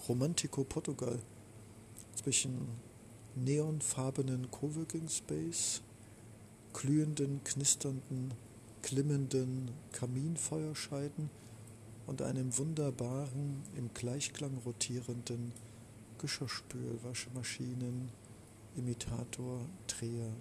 Romantico 0.08 0.64
Portugal. 0.64 1.18
Zwischen 2.14 2.68
neonfarbenen 3.34 4.50
Coworking 4.50 5.08
Space, 5.08 5.82
glühenden, 6.72 7.42
knisternden, 7.44 8.32
klimmenden 8.82 9.70
Kaminfeuerscheiden 9.92 11.30
und 12.06 12.22
einem 12.22 12.56
wunderbaren, 12.56 13.62
im 13.76 13.92
Gleichklang 13.94 14.56
rotierenden 14.64 15.52
Geschirrspül, 16.18 16.98
Waschmaschinen, 17.02 18.10
Imitator, 18.76 19.60
Dreher, 19.86 20.32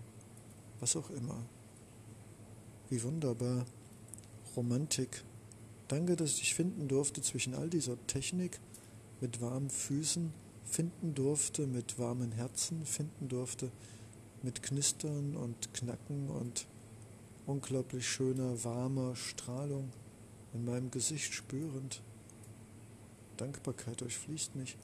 was 0.80 0.96
auch 0.96 1.10
immer. 1.10 1.46
Wie 2.90 3.02
wunderbar. 3.04 3.66
Romantik 4.56 5.24
Danke, 5.88 6.16
dass 6.16 6.32
ich 6.32 6.40
dich 6.40 6.56
finden 6.56 6.88
durfte 6.88 7.22
zwischen 7.22 7.54
all 7.54 7.70
dieser 7.70 7.96
Technik 8.08 8.60
mit 9.22 9.40
warmen 9.40 9.70
Füßen, 9.70 10.34
finden 10.64 11.14
durfte 11.14 11.68
mit 11.68 12.00
warmen 12.00 12.32
Herzen, 12.32 12.88
finden 12.88 13.30
durfte 13.30 13.72
mit 14.42 14.64
Knistern 14.64 15.36
und 15.36 15.74
Knacken 15.76 16.30
und 16.30 16.66
unglaublich 17.46 18.08
schöner, 18.08 18.64
warmer 18.64 19.16
Strahlung 19.16 19.92
in 20.56 20.66
meinem 20.66 20.90
Gesicht 20.90 21.34
spürend. 21.34 22.02
Dankbarkeit 23.38 24.02
durchfließt 24.02 24.56
mich. 24.56 24.78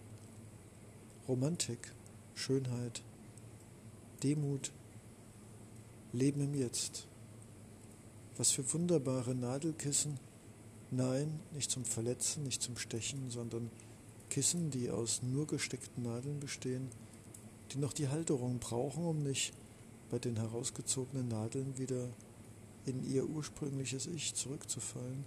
Romantik, 1.27 1.93
Schönheit, 2.35 3.01
Demut, 4.21 4.71
Leben 6.13 6.41
im 6.41 6.53
Jetzt. 6.53 7.07
Was 8.37 8.51
für 8.51 8.71
wunderbare 8.73 9.33
Nadelkissen 9.33 10.19
Nein, 10.93 11.39
nicht 11.53 11.71
zum 11.71 11.85
Verletzen, 11.85 12.43
nicht 12.43 12.61
zum 12.61 12.75
Stechen, 12.75 13.29
sondern 13.29 13.71
Kissen, 14.29 14.71
die 14.71 14.89
aus 14.89 15.21
nur 15.23 15.47
gesteckten 15.47 16.03
Nadeln 16.03 16.41
bestehen, 16.41 16.89
die 17.71 17.77
noch 17.77 17.93
die 17.93 18.09
Halterung 18.09 18.59
brauchen, 18.59 19.05
um 19.05 19.23
nicht 19.23 19.53
bei 20.09 20.19
den 20.19 20.35
herausgezogenen 20.35 21.29
Nadeln 21.29 21.77
wieder 21.77 22.09
in 22.85 23.09
ihr 23.09 23.25
ursprüngliches 23.25 24.05
Ich 24.07 24.35
zurückzufallen. 24.35 25.23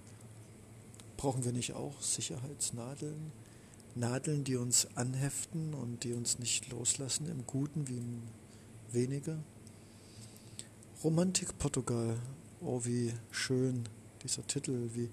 Brauchen 1.17 1.45
wir 1.45 1.53
nicht 1.53 1.75
auch 1.75 2.01
Sicherheitsnadeln? 2.01 3.33
Nadeln, 3.95 4.43
die 4.43 4.57
uns 4.57 4.89
anheften 4.97 5.73
und 5.73 6.03
die 6.03 6.15
uns 6.15 6.39
nicht 6.39 6.71
loslassen, 6.71 7.29
im 7.29 7.47
Guten 7.47 7.87
wie 7.89 7.99
im 7.99 8.23
Weniger? 8.91 9.39
Romantik 11.05 11.59
Portugal, 11.59 12.17
oh 12.61 12.81
wie 12.85 13.13
schön 13.31 13.85
dieser 14.25 14.45
Titel, 14.47 14.91
wie 14.95 15.11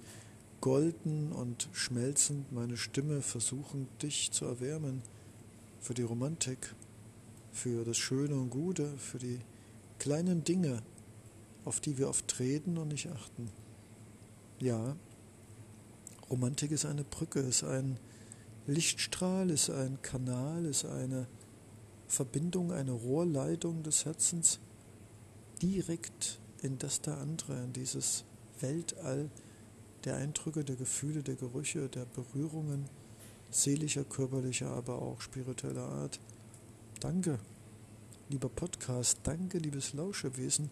golden 0.61 1.31
und 1.31 1.69
schmelzend 1.73 2.51
meine 2.51 2.77
Stimme 2.77 3.21
versuchen, 3.21 3.87
dich 4.01 4.31
zu 4.31 4.45
erwärmen 4.45 5.01
für 5.79 5.93
die 5.93 6.03
Romantik, 6.03 6.73
für 7.51 7.83
das 7.83 7.97
Schöne 7.97 8.35
und 8.35 8.49
Gute, 8.49 8.97
für 8.97 9.19
die 9.19 9.39
kleinen 9.99 10.43
Dinge, 10.43 10.81
auf 11.65 11.79
die 11.79 11.97
wir 11.97 12.09
oft 12.09 12.27
treten 12.27 12.77
und 12.77 12.87
nicht 12.87 13.09
achten. 13.09 13.49
Ja, 14.59 14.95
Romantik 16.31 16.71
ist 16.71 16.85
eine 16.85 17.03
Brücke, 17.03 17.41
ist 17.41 17.65
ein 17.65 17.99
Lichtstrahl, 18.65 19.49
ist 19.49 19.69
ein 19.69 20.01
Kanal, 20.01 20.65
ist 20.65 20.85
eine 20.85 21.27
Verbindung, 22.07 22.71
eine 22.71 22.93
Rohrleitung 22.93 23.83
des 23.83 24.05
Herzens 24.05 24.59
direkt 25.61 26.39
in 26.61 26.77
das 26.77 27.01
der 27.01 27.17
andere, 27.17 27.61
in 27.63 27.73
dieses 27.73 28.23
Weltall, 28.61 29.29
der 30.05 30.15
Eindrücke, 30.15 30.63
der 30.63 30.77
Gefühle, 30.77 31.21
der 31.21 31.35
Gerüche, 31.35 31.89
der 31.89 32.05
Berührungen, 32.05 32.85
seelischer, 33.49 34.05
körperlicher, 34.05 34.69
aber 34.69 35.01
auch 35.01 35.19
spiritueller 35.19 35.87
Art. 35.87 36.21
Danke, 37.01 37.39
lieber 38.29 38.47
Podcast, 38.47 39.19
danke, 39.23 39.57
liebes 39.57 39.93
Lauschewesen, 39.93 40.71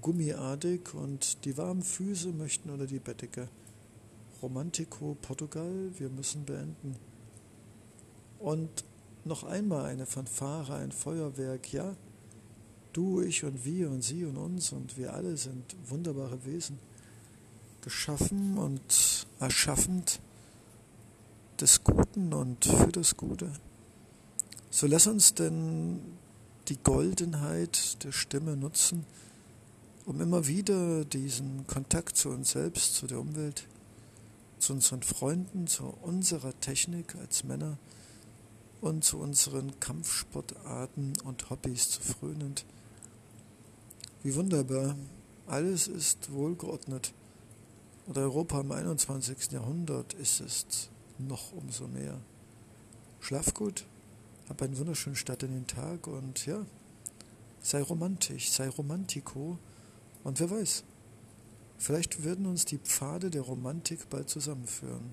gummiartig 0.00 0.94
und 0.94 1.44
die 1.44 1.56
warmen 1.56 1.82
Füße 1.82 2.28
möchten 2.28 2.70
unter 2.70 2.86
die 2.86 3.00
Bettdecke. 3.00 3.48
Romantico 4.44 5.16
Portugal, 5.22 5.90
wir 5.96 6.10
müssen 6.10 6.44
beenden. 6.44 6.96
Und 8.38 8.84
noch 9.24 9.42
einmal 9.42 9.86
eine 9.86 10.04
Fanfare, 10.04 10.74
ein 10.74 10.92
Feuerwerk, 10.92 11.72
ja? 11.72 11.96
Du, 12.92 13.22
ich 13.22 13.42
und 13.42 13.64
wir 13.64 13.90
und 13.90 14.02
sie 14.02 14.26
und 14.26 14.36
uns 14.36 14.70
und 14.72 14.98
wir 14.98 15.14
alle 15.14 15.38
sind 15.38 15.74
wunderbare 15.88 16.44
Wesen, 16.44 16.78
geschaffen 17.80 18.58
und 18.58 19.26
erschaffend 19.40 20.20
des 21.58 21.82
Guten 21.82 22.34
und 22.34 22.66
für 22.66 22.92
das 22.92 23.16
Gute. 23.16 23.50
So 24.68 24.86
lass 24.86 25.06
uns 25.06 25.32
denn 25.32 26.00
die 26.68 26.76
Goldenheit 26.76 28.04
der 28.04 28.12
Stimme 28.12 28.58
nutzen, 28.58 29.06
um 30.04 30.20
immer 30.20 30.46
wieder 30.46 31.06
diesen 31.06 31.66
Kontakt 31.66 32.18
zu 32.18 32.28
uns 32.28 32.50
selbst, 32.50 32.96
zu 32.96 33.06
der 33.06 33.18
Umwelt, 33.20 33.66
zu 34.64 34.72
unseren 34.72 35.02
Freunden, 35.02 35.66
zu 35.66 35.84
unserer 35.84 36.58
Technik 36.60 37.14
als 37.16 37.44
Männer 37.44 37.76
und 38.80 39.04
zu 39.04 39.18
unseren 39.18 39.78
Kampfsportarten 39.78 41.12
und 41.24 41.50
Hobbys 41.50 41.90
zu 41.90 42.00
frönend. 42.00 42.64
Wie 44.22 44.34
wunderbar, 44.34 44.96
alles 45.46 45.86
ist 45.86 46.32
wohlgeordnet. 46.32 47.12
Und 48.06 48.16
Europa 48.16 48.60
im 48.60 48.72
21. 48.72 49.52
Jahrhundert 49.52 50.14
ist 50.14 50.40
es 50.40 50.66
noch 51.18 51.52
umso 51.52 51.86
mehr. 51.86 52.18
Schlaf 53.20 53.52
gut, 53.52 53.86
hab 54.48 54.62
einen 54.62 54.78
wunderschönen 54.78 55.16
Start 55.16 55.42
in 55.42 55.52
den 55.52 55.66
Tag 55.66 56.06
und 56.06 56.46
ja, 56.46 56.64
sei 57.60 57.82
romantisch, 57.82 58.50
sei 58.50 58.70
romantico 58.70 59.58
und 60.22 60.40
wer 60.40 60.50
weiß, 60.50 60.84
Vielleicht 61.78 62.24
werden 62.24 62.46
uns 62.46 62.64
die 62.64 62.78
Pfade 62.78 63.30
der 63.30 63.42
Romantik 63.42 64.08
bald 64.08 64.30
zusammenführen. 64.30 65.10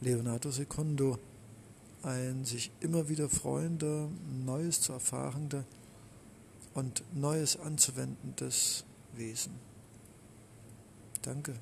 Leonardo 0.00 0.50
Secondo, 0.50 1.18
ein 2.02 2.44
sich 2.44 2.70
immer 2.80 3.08
wieder 3.08 3.28
freuender, 3.28 4.08
Neues 4.44 4.80
zu 4.80 4.92
erfahrender 4.92 5.64
und 6.74 7.02
Neues 7.12 7.58
anzuwendendes 7.58 8.84
Wesen. 9.14 9.52
Danke. 11.22 11.54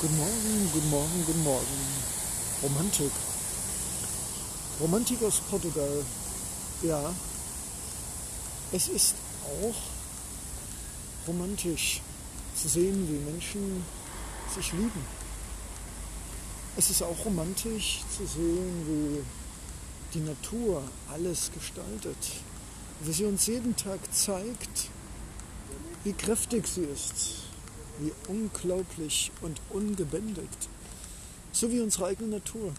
Guten 0.00 0.16
Morgen, 0.16 0.70
guten 0.72 0.90
Morgen, 0.90 1.24
guten 1.26 1.42
Morgen. 1.42 1.66
Romantik. 2.62 3.10
Romantik 4.80 5.20
aus 5.24 5.40
Portugal. 5.50 6.04
Ja, 6.82 7.12
es 8.70 8.86
ist 8.86 9.16
auch 9.44 9.74
romantisch 11.26 12.00
zu 12.54 12.68
sehen, 12.68 13.08
wie 13.08 13.30
Menschen 13.30 13.84
sich 14.54 14.72
lieben. 14.72 15.04
Es 16.76 16.90
ist 16.90 17.02
auch 17.02 17.24
romantisch 17.24 18.02
zu 18.16 18.24
sehen, 18.24 18.86
wie 18.86 19.24
die 20.14 20.24
Natur 20.24 20.84
alles 21.12 21.50
gestaltet, 21.52 22.16
wie 23.00 23.12
sie 23.12 23.24
uns 23.24 23.48
jeden 23.48 23.74
Tag 23.74 23.98
zeigt, 24.14 24.90
wie 26.04 26.12
kräftig 26.12 26.68
sie 26.68 26.84
ist, 26.84 27.42
wie 27.98 28.12
unglaublich 28.28 29.32
und 29.40 29.60
ungebändigt, 29.70 30.68
so 31.50 31.68
wie 31.72 31.80
unsere 31.80 32.06
eigene 32.06 32.36
Natur. 32.36 32.72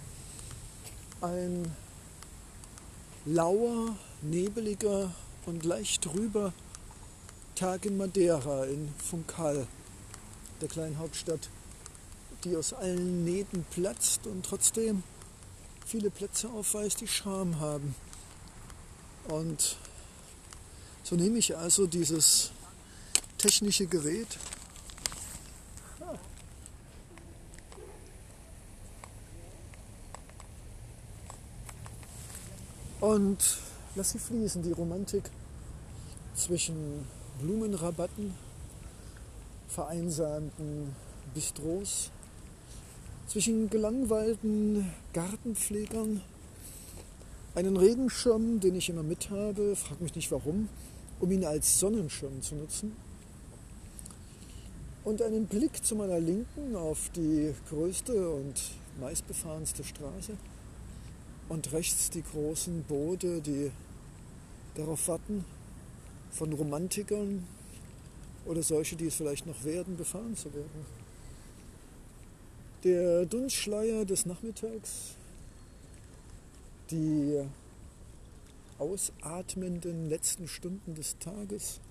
Ein 1.19 1.69
lauer, 3.25 3.95
nebeliger 4.21 5.11
und 5.45 5.63
leicht 5.63 6.05
drüber 6.05 6.53
Tag 7.55 7.85
in 7.85 7.97
Madeira, 7.97 8.65
in 8.65 8.93
Funchal, 8.97 9.67
der 10.61 10.69
kleinen 10.69 10.97
Hauptstadt, 10.97 11.49
die 12.43 12.55
aus 12.55 12.73
allen 12.73 13.25
Nähten 13.25 13.65
platzt 13.71 14.25
und 14.27 14.45
trotzdem 14.45 15.03
viele 15.85 16.09
Plätze 16.09 16.49
aufweist, 16.49 17.01
die 17.01 17.07
Charme 17.07 17.59
haben. 17.59 17.95
Und 19.27 19.75
so 21.03 21.15
nehme 21.15 21.37
ich 21.37 21.57
also 21.57 21.87
dieses 21.87 22.51
technische 23.37 23.87
Gerät 23.87 24.37
und 33.01 33.57
lass 33.95 34.11
sie 34.11 34.19
fließen, 34.19 34.61
die 34.61 34.71
Romantik 34.71 35.29
zwischen 36.35 37.05
Blumenrabatten, 37.41 38.33
vereinsamten 39.67 40.95
Bistros, 41.33 42.11
zwischen 43.27 43.69
gelangweilten 43.69 44.91
Gartenpflegern, 45.13 46.21
einen 47.55 47.77
Regenschirm, 47.77 48.59
den 48.59 48.75
ich 48.75 48.89
immer 48.89 49.03
mit 49.03 49.29
habe, 49.29 49.75
frag 49.75 50.01
mich 50.01 50.15
nicht 50.15 50.31
warum, 50.31 50.69
um 51.19 51.31
ihn 51.31 51.45
als 51.45 51.79
Sonnenschirm 51.79 52.41
zu 52.41 52.55
nutzen, 52.55 52.95
und 55.03 55.21
einen 55.21 55.47
Blick 55.47 55.83
zu 55.83 55.95
meiner 55.95 56.19
Linken 56.19 56.75
auf 56.75 57.09
die 57.15 57.53
größte 57.69 58.29
und 58.29 58.61
meistbefahrenste 58.99 59.83
Straße 59.83 60.33
und 61.49 61.73
rechts 61.73 62.11
die 62.11 62.23
großen 62.23 62.83
Boote, 62.83 63.41
die 63.41 63.71
darauf 64.75 65.07
warten, 65.07 65.43
von 66.31 66.53
Romantikern 66.53 67.45
oder 68.45 68.61
solche, 68.63 68.95
die 68.95 69.07
es 69.07 69.15
vielleicht 69.15 69.45
noch 69.45 69.63
werden, 69.63 69.97
befahren 69.97 70.35
zu 70.35 70.53
werden. 70.53 70.85
Der 72.83 73.25
Dunstschleier 73.25 74.05
des 74.05 74.25
Nachmittags, 74.25 75.15
die 76.91 77.43
ausatmenden 78.77 80.07
letzten 80.07 80.47
Stunden 80.47 80.95
des 80.95 81.17
Tages, 81.17 81.81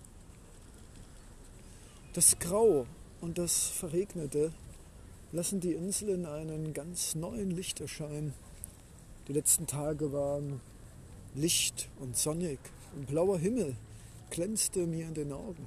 das 2.15 2.39
Grau 2.39 2.87
und 3.21 3.37
das 3.39 3.69
Verregnete 3.69 4.53
lassen 5.33 5.61
die 5.61 5.75
Insel 5.75 6.09
in 6.11 6.27
einen 6.27 6.73
ganz 6.73 7.15
neuen 7.15 7.51
Lichterschein 7.51 8.33
die 9.29 9.35
letzten 9.35 9.67
Tage 9.67 10.13
waren 10.13 10.61
Licht 11.35 11.91
und 12.01 12.17
sonnig 12.17 12.59
und 12.97 13.07
blauer 13.07 13.39
Himmel 13.39 13.77
glänzte 14.31 14.87
mir 14.87 15.07
in 15.07 15.15
den 15.15 15.33
Augen. 15.33 15.67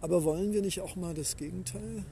Aber 0.00 0.24
wollen 0.24 0.52
wir 0.52 0.62
nicht 0.62 0.80
auch 0.80 0.96
mal 0.96 1.14
das 1.14 1.36
Gegenteil? 1.36 2.04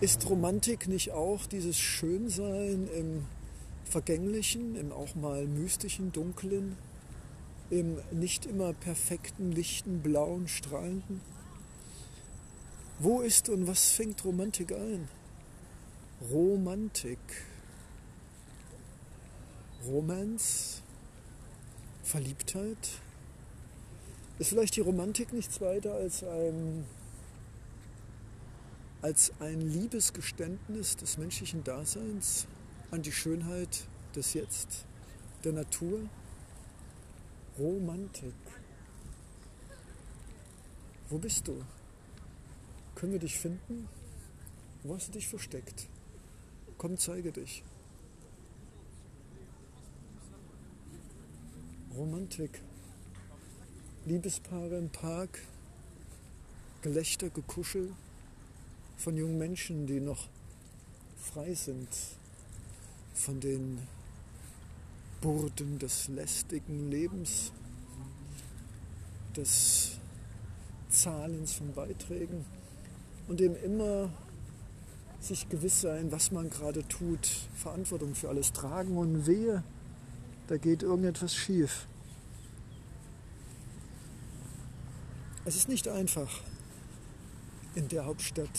Ist 0.00 0.28
Romantik 0.28 0.88
nicht 0.88 1.12
auch 1.12 1.46
dieses 1.46 1.78
Schönsein 1.78 2.86
im 2.94 3.26
Vergänglichen, 3.84 4.76
im 4.76 4.92
auch 4.92 5.14
mal 5.14 5.46
mystischen, 5.46 6.12
dunklen, 6.12 6.76
im 7.70 7.98
nicht 8.12 8.44
immer 8.44 8.74
perfekten, 8.74 9.52
lichten, 9.52 10.00
blauen, 10.02 10.48
strahlenden? 10.48 11.22
Wo 12.98 13.20
ist 13.20 13.48
und 13.48 13.66
was 13.66 13.90
fängt 13.90 14.24
Romantik 14.24 14.72
ein? 14.72 15.08
Romantik. 16.20 17.18
Romance, 19.86 20.82
Verliebtheit. 22.02 22.76
Ist 24.40 24.48
vielleicht 24.48 24.74
die 24.74 24.80
Romantik 24.80 25.32
nichts 25.32 25.60
weiter 25.60 25.94
als 25.94 26.24
ein, 26.24 26.84
als 29.00 29.32
ein 29.38 29.60
Liebesgeständnis 29.60 30.96
des 30.96 31.18
menschlichen 31.18 31.62
Daseins 31.62 32.48
an 32.90 33.02
die 33.02 33.12
Schönheit 33.12 33.86
des 34.16 34.34
Jetzt, 34.34 34.86
der 35.44 35.52
Natur? 35.52 36.00
Romantik. 37.58 38.34
Wo 41.08 41.18
bist 41.18 41.46
du? 41.46 41.64
Können 42.96 43.12
wir 43.12 43.20
dich 43.20 43.38
finden? 43.38 43.88
Wo 44.82 44.96
hast 44.96 45.08
du 45.08 45.12
dich 45.12 45.28
versteckt? 45.28 45.88
Komm, 46.78 46.96
zeige 46.96 47.32
dich. 47.32 47.64
Romantik. 51.96 52.62
Liebespaare 54.06 54.78
im 54.78 54.88
Park, 54.88 55.40
Gelächter, 56.82 57.30
Gekuschel 57.30 57.92
von 58.96 59.16
jungen 59.16 59.38
Menschen, 59.38 59.88
die 59.88 59.98
noch 59.98 60.28
frei 61.16 61.52
sind 61.52 61.88
von 63.12 63.40
den 63.40 63.80
Burden 65.20 65.80
des 65.80 66.06
lästigen 66.06 66.90
Lebens, 66.92 67.50
des 69.36 69.98
Zahlens 70.88 71.54
von 71.54 71.72
Beiträgen 71.74 72.44
und 73.26 73.40
dem 73.40 73.56
immer 73.56 74.10
sich 75.20 75.48
gewiss 75.48 75.80
sein, 75.80 76.12
was 76.12 76.30
man 76.30 76.50
gerade 76.50 76.86
tut, 76.86 77.28
Verantwortung 77.54 78.14
für 78.14 78.28
alles 78.28 78.52
tragen 78.52 78.96
und 78.96 79.26
wehe, 79.26 79.62
da 80.46 80.56
geht 80.56 80.82
irgendetwas 80.82 81.34
schief. 81.34 81.86
Es 85.44 85.56
ist 85.56 85.68
nicht 85.68 85.88
einfach, 85.88 86.42
in 87.74 87.88
der 87.88 88.06
Hauptstadt 88.06 88.58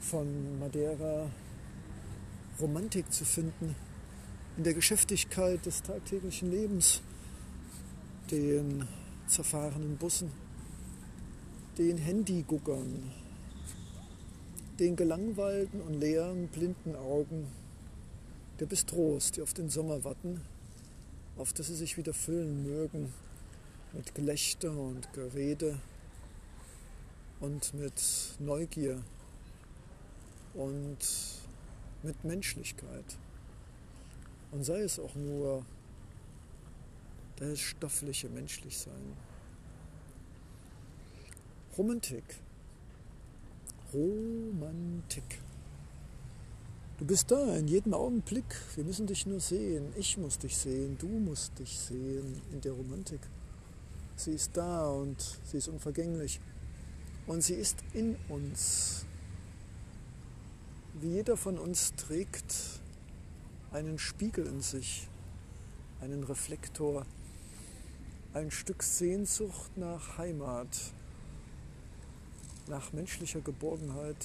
von 0.00 0.58
Madeira 0.58 1.30
Romantik 2.60 3.12
zu 3.12 3.24
finden, 3.24 3.74
in 4.56 4.64
der 4.64 4.74
Geschäftigkeit 4.74 5.64
des 5.64 5.82
tagtäglichen 5.82 6.50
Lebens, 6.50 7.02
den 8.30 8.86
zerfahrenen 9.26 9.96
Bussen, 9.96 10.30
den 11.78 11.96
Handyguckern, 11.96 13.10
den 14.78 14.96
gelangweilten 14.96 15.80
und 15.80 15.94
leeren, 15.94 16.48
blinden 16.48 16.96
Augen 16.96 17.46
der 18.58 18.66
Bistros, 18.66 19.32
die 19.32 19.42
auf 19.42 19.54
den 19.54 19.68
Sommer 19.68 20.04
warten, 20.04 20.40
auf 21.36 21.52
das 21.52 21.66
sie 21.66 21.74
sich 21.74 21.96
wieder 21.96 22.14
füllen 22.14 22.62
mögen 22.62 23.12
mit 23.92 24.14
Gelächter 24.14 24.70
und 24.76 25.12
Gerede 25.12 25.78
und 27.40 27.74
mit 27.74 28.02
Neugier 28.38 29.02
und 30.54 30.98
mit 32.02 32.24
Menschlichkeit. 32.24 33.18
Und 34.50 34.64
sei 34.64 34.80
es 34.80 34.98
auch 34.98 35.14
nur 35.14 35.64
das 37.36 37.58
stoffliche 37.58 38.28
Menschlichsein. 38.28 39.16
Romantik 41.76 42.24
Romantik. 43.92 45.40
Du 46.98 47.04
bist 47.04 47.30
da 47.30 47.56
in 47.56 47.68
jedem 47.68 47.94
Augenblick. 47.94 48.44
Wir 48.74 48.84
müssen 48.84 49.06
dich 49.06 49.26
nur 49.26 49.40
sehen. 49.40 49.92
Ich 49.96 50.16
muss 50.16 50.38
dich 50.38 50.56
sehen. 50.56 50.96
Du 50.98 51.08
musst 51.08 51.58
dich 51.58 51.78
sehen 51.78 52.40
in 52.52 52.60
der 52.60 52.72
Romantik. 52.72 53.20
Sie 54.16 54.32
ist 54.32 54.56
da 54.56 54.88
und 54.88 55.20
sie 55.44 55.58
ist 55.58 55.68
unvergänglich. 55.68 56.40
Und 57.26 57.42
sie 57.42 57.54
ist 57.54 57.78
in 57.92 58.16
uns. 58.28 59.04
Wie 60.94 61.08
jeder 61.08 61.36
von 61.36 61.58
uns 61.58 61.94
trägt 61.94 62.80
einen 63.72 63.98
Spiegel 63.98 64.46
in 64.46 64.60
sich, 64.60 65.08
einen 66.00 66.22
Reflektor, 66.22 67.06
ein 68.34 68.50
Stück 68.50 68.82
Sehnsucht 68.82 69.76
nach 69.76 70.18
Heimat, 70.18 70.68
nach 72.68 72.92
menschlicher 72.92 73.40
Geborgenheit, 73.40 74.16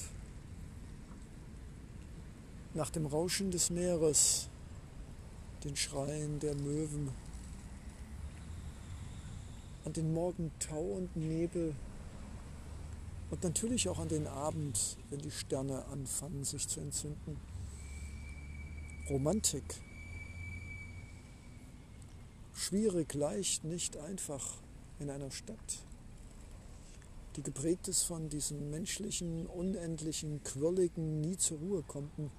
nach 2.74 2.90
dem 2.90 3.06
Rauschen 3.06 3.50
des 3.50 3.70
Meeres, 3.70 4.48
den 5.64 5.76
Schreien 5.76 6.38
der 6.40 6.54
Möwen, 6.54 7.10
an 9.84 9.92
den 9.92 10.12
Morgentau 10.12 10.80
und 10.80 11.16
Nebel 11.16 11.74
und 13.30 13.42
natürlich 13.42 13.88
auch 13.88 13.98
an 13.98 14.08
den 14.08 14.26
Abend, 14.26 14.96
wenn 15.10 15.20
die 15.20 15.30
Sterne 15.30 15.84
anfangen 15.86 16.44
sich 16.44 16.68
zu 16.68 16.80
entzünden. 16.80 17.36
Romantik. 19.08 19.80
Schwierig, 22.54 23.14
leicht, 23.14 23.64
nicht 23.64 23.96
einfach 23.96 24.58
in 24.98 25.10
einer 25.10 25.30
Stadt, 25.30 25.82
die 27.38 27.44
geprägt 27.44 27.86
ist 27.86 28.02
von 28.02 28.28
diesen 28.28 28.68
menschlichen, 28.68 29.46
unendlichen, 29.46 30.42
quirligen, 30.42 31.20
nie 31.20 31.36
zur 31.36 31.58
Ruhe 31.58 31.84
kommenden 31.84 32.32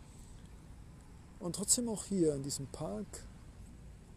und 1.40 1.56
trotzdem 1.56 1.88
auch 1.88 2.04
hier 2.04 2.36
in 2.36 2.44
diesem 2.44 2.68
Park 2.68 3.08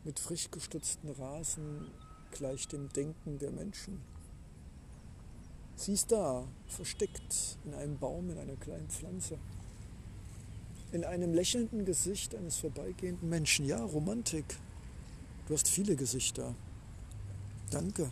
mit 0.03 0.19
frisch 0.19 0.51
gestutzten 0.51 1.09
Rasen 1.11 1.87
gleich 2.33 2.67
dem 2.67 2.89
Denken 2.89 3.39
der 3.39 3.53
Menschen. 3.53 4.01
Sie 5.77 5.93
ist 5.93 6.11
da, 6.11 6.49
versteckt 6.67 7.59
in 7.65 7.75
einem 7.75 7.97
Baum, 8.01 8.31
in 8.31 8.39
einer 8.39 8.57
kleinen 8.57 8.89
Pflanze, 8.89 9.39
in 10.91 11.05
einem 11.05 11.33
lächelnden 11.33 11.85
Gesicht 11.85 12.35
eines 12.35 12.57
vorbeigehenden 12.57 13.29
Menschen. 13.29 13.67
Ja, 13.67 13.85
Romantik. 13.85 14.59
Du 15.47 15.55
hast 15.55 15.69
viele 15.69 15.95
Gesichter. 15.95 16.57
Danke, 17.71 18.11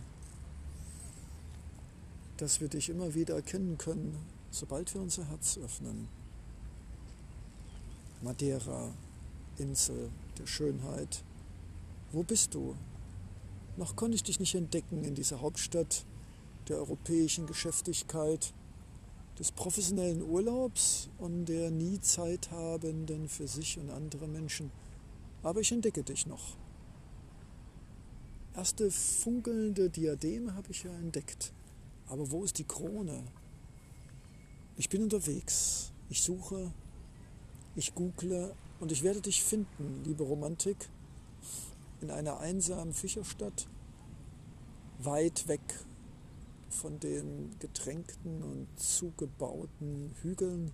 dass 2.41 2.59
wir 2.59 2.69
dich 2.69 2.89
immer 2.89 3.13
wieder 3.13 3.35
erkennen 3.35 3.77
können, 3.77 4.17
sobald 4.49 4.91
wir 4.95 5.01
unser 5.01 5.29
Herz 5.29 5.59
öffnen. 5.63 6.07
Madeira, 8.23 8.91
Insel 9.59 10.09
der 10.39 10.47
Schönheit. 10.47 11.23
Wo 12.11 12.23
bist 12.23 12.55
du? 12.55 12.75
Noch 13.77 13.95
konnte 13.95 14.15
ich 14.15 14.23
dich 14.23 14.39
nicht 14.39 14.55
entdecken 14.55 15.03
in 15.03 15.13
dieser 15.13 15.41
Hauptstadt 15.41 16.03
der 16.67 16.77
europäischen 16.77 17.45
Geschäftigkeit, 17.45 18.53
des 19.37 19.51
professionellen 19.51 20.23
Urlaubs 20.23 21.09
und 21.19 21.45
der 21.45 21.69
nie 21.69 21.99
Zeit 22.01 22.49
habenden 22.49 23.29
für 23.29 23.47
sich 23.47 23.77
und 23.77 23.91
andere 23.91 24.27
Menschen. 24.27 24.71
Aber 25.43 25.59
ich 25.61 25.71
entdecke 25.71 26.03
dich 26.03 26.25
noch. 26.25 26.57
Erste 28.55 28.89
funkelnde 28.89 29.91
Diademe 29.91 30.55
habe 30.55 30.71
ich 30.71 30.83
ja 30.83 30.91
entdeckt. 30.95 31.53
Aber 32.11 32.29
wo 32.29 32.43
ist 32.43 32.59
die 32.59 32.67
Krone? 32.67 33.23
Ich 34.75 34.89
bin 34.89 35.01
unterwegs. 35.01 35.91
Ich 36.09 36.21
suche 36.21 36.71
ich 37.75 37.95
google 37.95 38.53
und 38.79 38.91
ich 38.91 39.03
werde 39.03 39.21
dich 39.21 39.43
finden, 39.43 40.03
liebe 40.03 40.23
Romantik, 40.23 40.89
in 42.01 42.11
einer 42.11 42.39
einsamen 42.39 42.93
Fischerstadt, 42.93 43.67
weit 44.99 45.47
weg 45.47 45.61
von 46.69 46.99
den 46.99 47.55
getränkten 47.59 48.43
und 48.43 48.67
zugebauten 48.77 50.13
Hügeln 50.21 50.71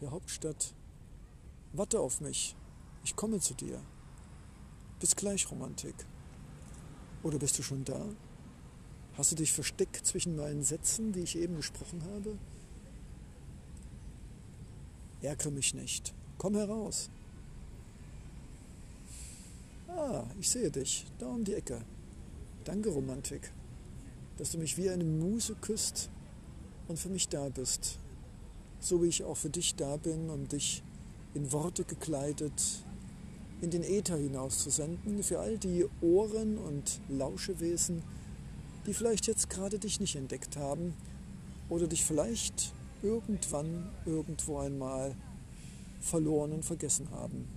der 0.00 0.12
Hauptstadt. 0.12 0.74
Warte 1.72 1.98
auf 1.98 2.20
mich, 2.20 2.54
ich 3.04 3.16
komme 3.16 3.40
zu 3.40 3.54
dir. 3.54 3.80
Bis 5.00 5.16
gleich, 5.16 5.50
Romantik. 5.50 5.94
Oder 7.24 7.38
bist 7.38 7.58
du 7.58 7.62
schon 7.62 7.84
da? 7.84 8.06
Hast 9.16 9.32
du 9.32 9.36
dich 9.36 9.52
versteckt 9.52 10.06
zwischen 10.06 10.36
meinen 10.36 10.62
Sätzen, 10.62 11.12
die 11.12 11.20
ich 11.20 11.36
eben 11.36 11.56
gesprochen 11.56 12.02
habe? 12.14 12.36
Ärgere 15.20 15.50
mich 15.50 15.74
nicht. 15.74 16.14
Komm 16.38 16.56
heraus. 16.56 17.10
Ah, 19.88 20.24
ich 20.40 20.48
sehe 20.48 20.70
dich, 20.70 21.06
da 21.18 21.26
um 21.26 21.44
die 21.44 21.54
Ecke. 21.54 21.82
Danke, 22.64 22.88
Romantik, 22.90 23.52
dass 24.38 24.52
du 24.52 24.58
mich 24.58 24.76
wie 24.78 24.88
eine 24.88 25.04
Muse 25.04 25.54
küsst 25.60 26.10
und 26.88 26.98
für 26.98 27.10
mich 27.10 27.28
da 27.28 27.48
bist. 27.50 27.98
So 28.80 29.02
wie 29.02 29.08
ich 29.08 29.22
auch 29.22 29.36
für 29.36 29.50
dich 29.50 29.74
da 29.74 29.96
bin, 29.96 30.30
um 30.30 30.48
dich 30.48 30.82
in 31.34 31.52
Worte 31.52 31.84
gekleidet 31.84 32.84
in 33.62 33.70
den 33.70 33.84
Äther 33.84 34.16
hinauszusenden, 34.16 35.22
für 35.22 35.38
all 35.38 35.56
die 35.56 35.86
Ohren 36.00 36.58
und 36.58 37.00
Lauschewesen, 37.08 38.02
die 38.86 38.94
vielleicht 38.94 39.26
jetzt 39.26 39.48
gerade 39.50 39.78
dich 39.78 40.00
nicht 40.00 40.16
entdeckt 40.16 40.56
haben 40.56 40.94
oder 41.68 41.86
dich 41.86 42.04
vielleicht 42.04 42.72
irgendwann, 43.02 43.90
irgendwo 44.06 44.58
einmal 44.58 45.14
verloren 46.00 46.52
und 46.52 46.64
vergessen 46.64 47.10
haben. 47.10 47.48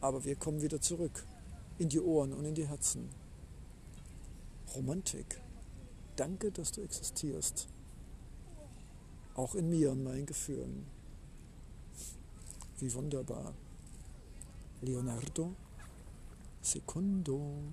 Aber 0.00 0.24
wir 0.24 0.36
kommen 0.36 0.62
wieder 0.62 0.80
zurück 0.80 1.24
in 1.78 1.88
die 1.88 2.00
Ohren 2.00 2.32
und 2.32 2.44
in 2.44 2.54
die 2.54 2.66
Herzen. 2.66 3.08
Romantik. 4.74 5.40
Danke, 6.16 6.50
dass 6.50 6.72
du 6.72 6.82
existierst. 6.82 7.68
Auch 9.34 9.54
in 9.54 9.70
mir 9.70 9.92
und 9.92 10.02
meinen 10.04 10.26
Gefühlen. 10.26 10.86
Wie 12.78 12.92
wunderbar. 12.94 13.54
Leonardo 14.80 15.54
Secundo. 16.60 17.72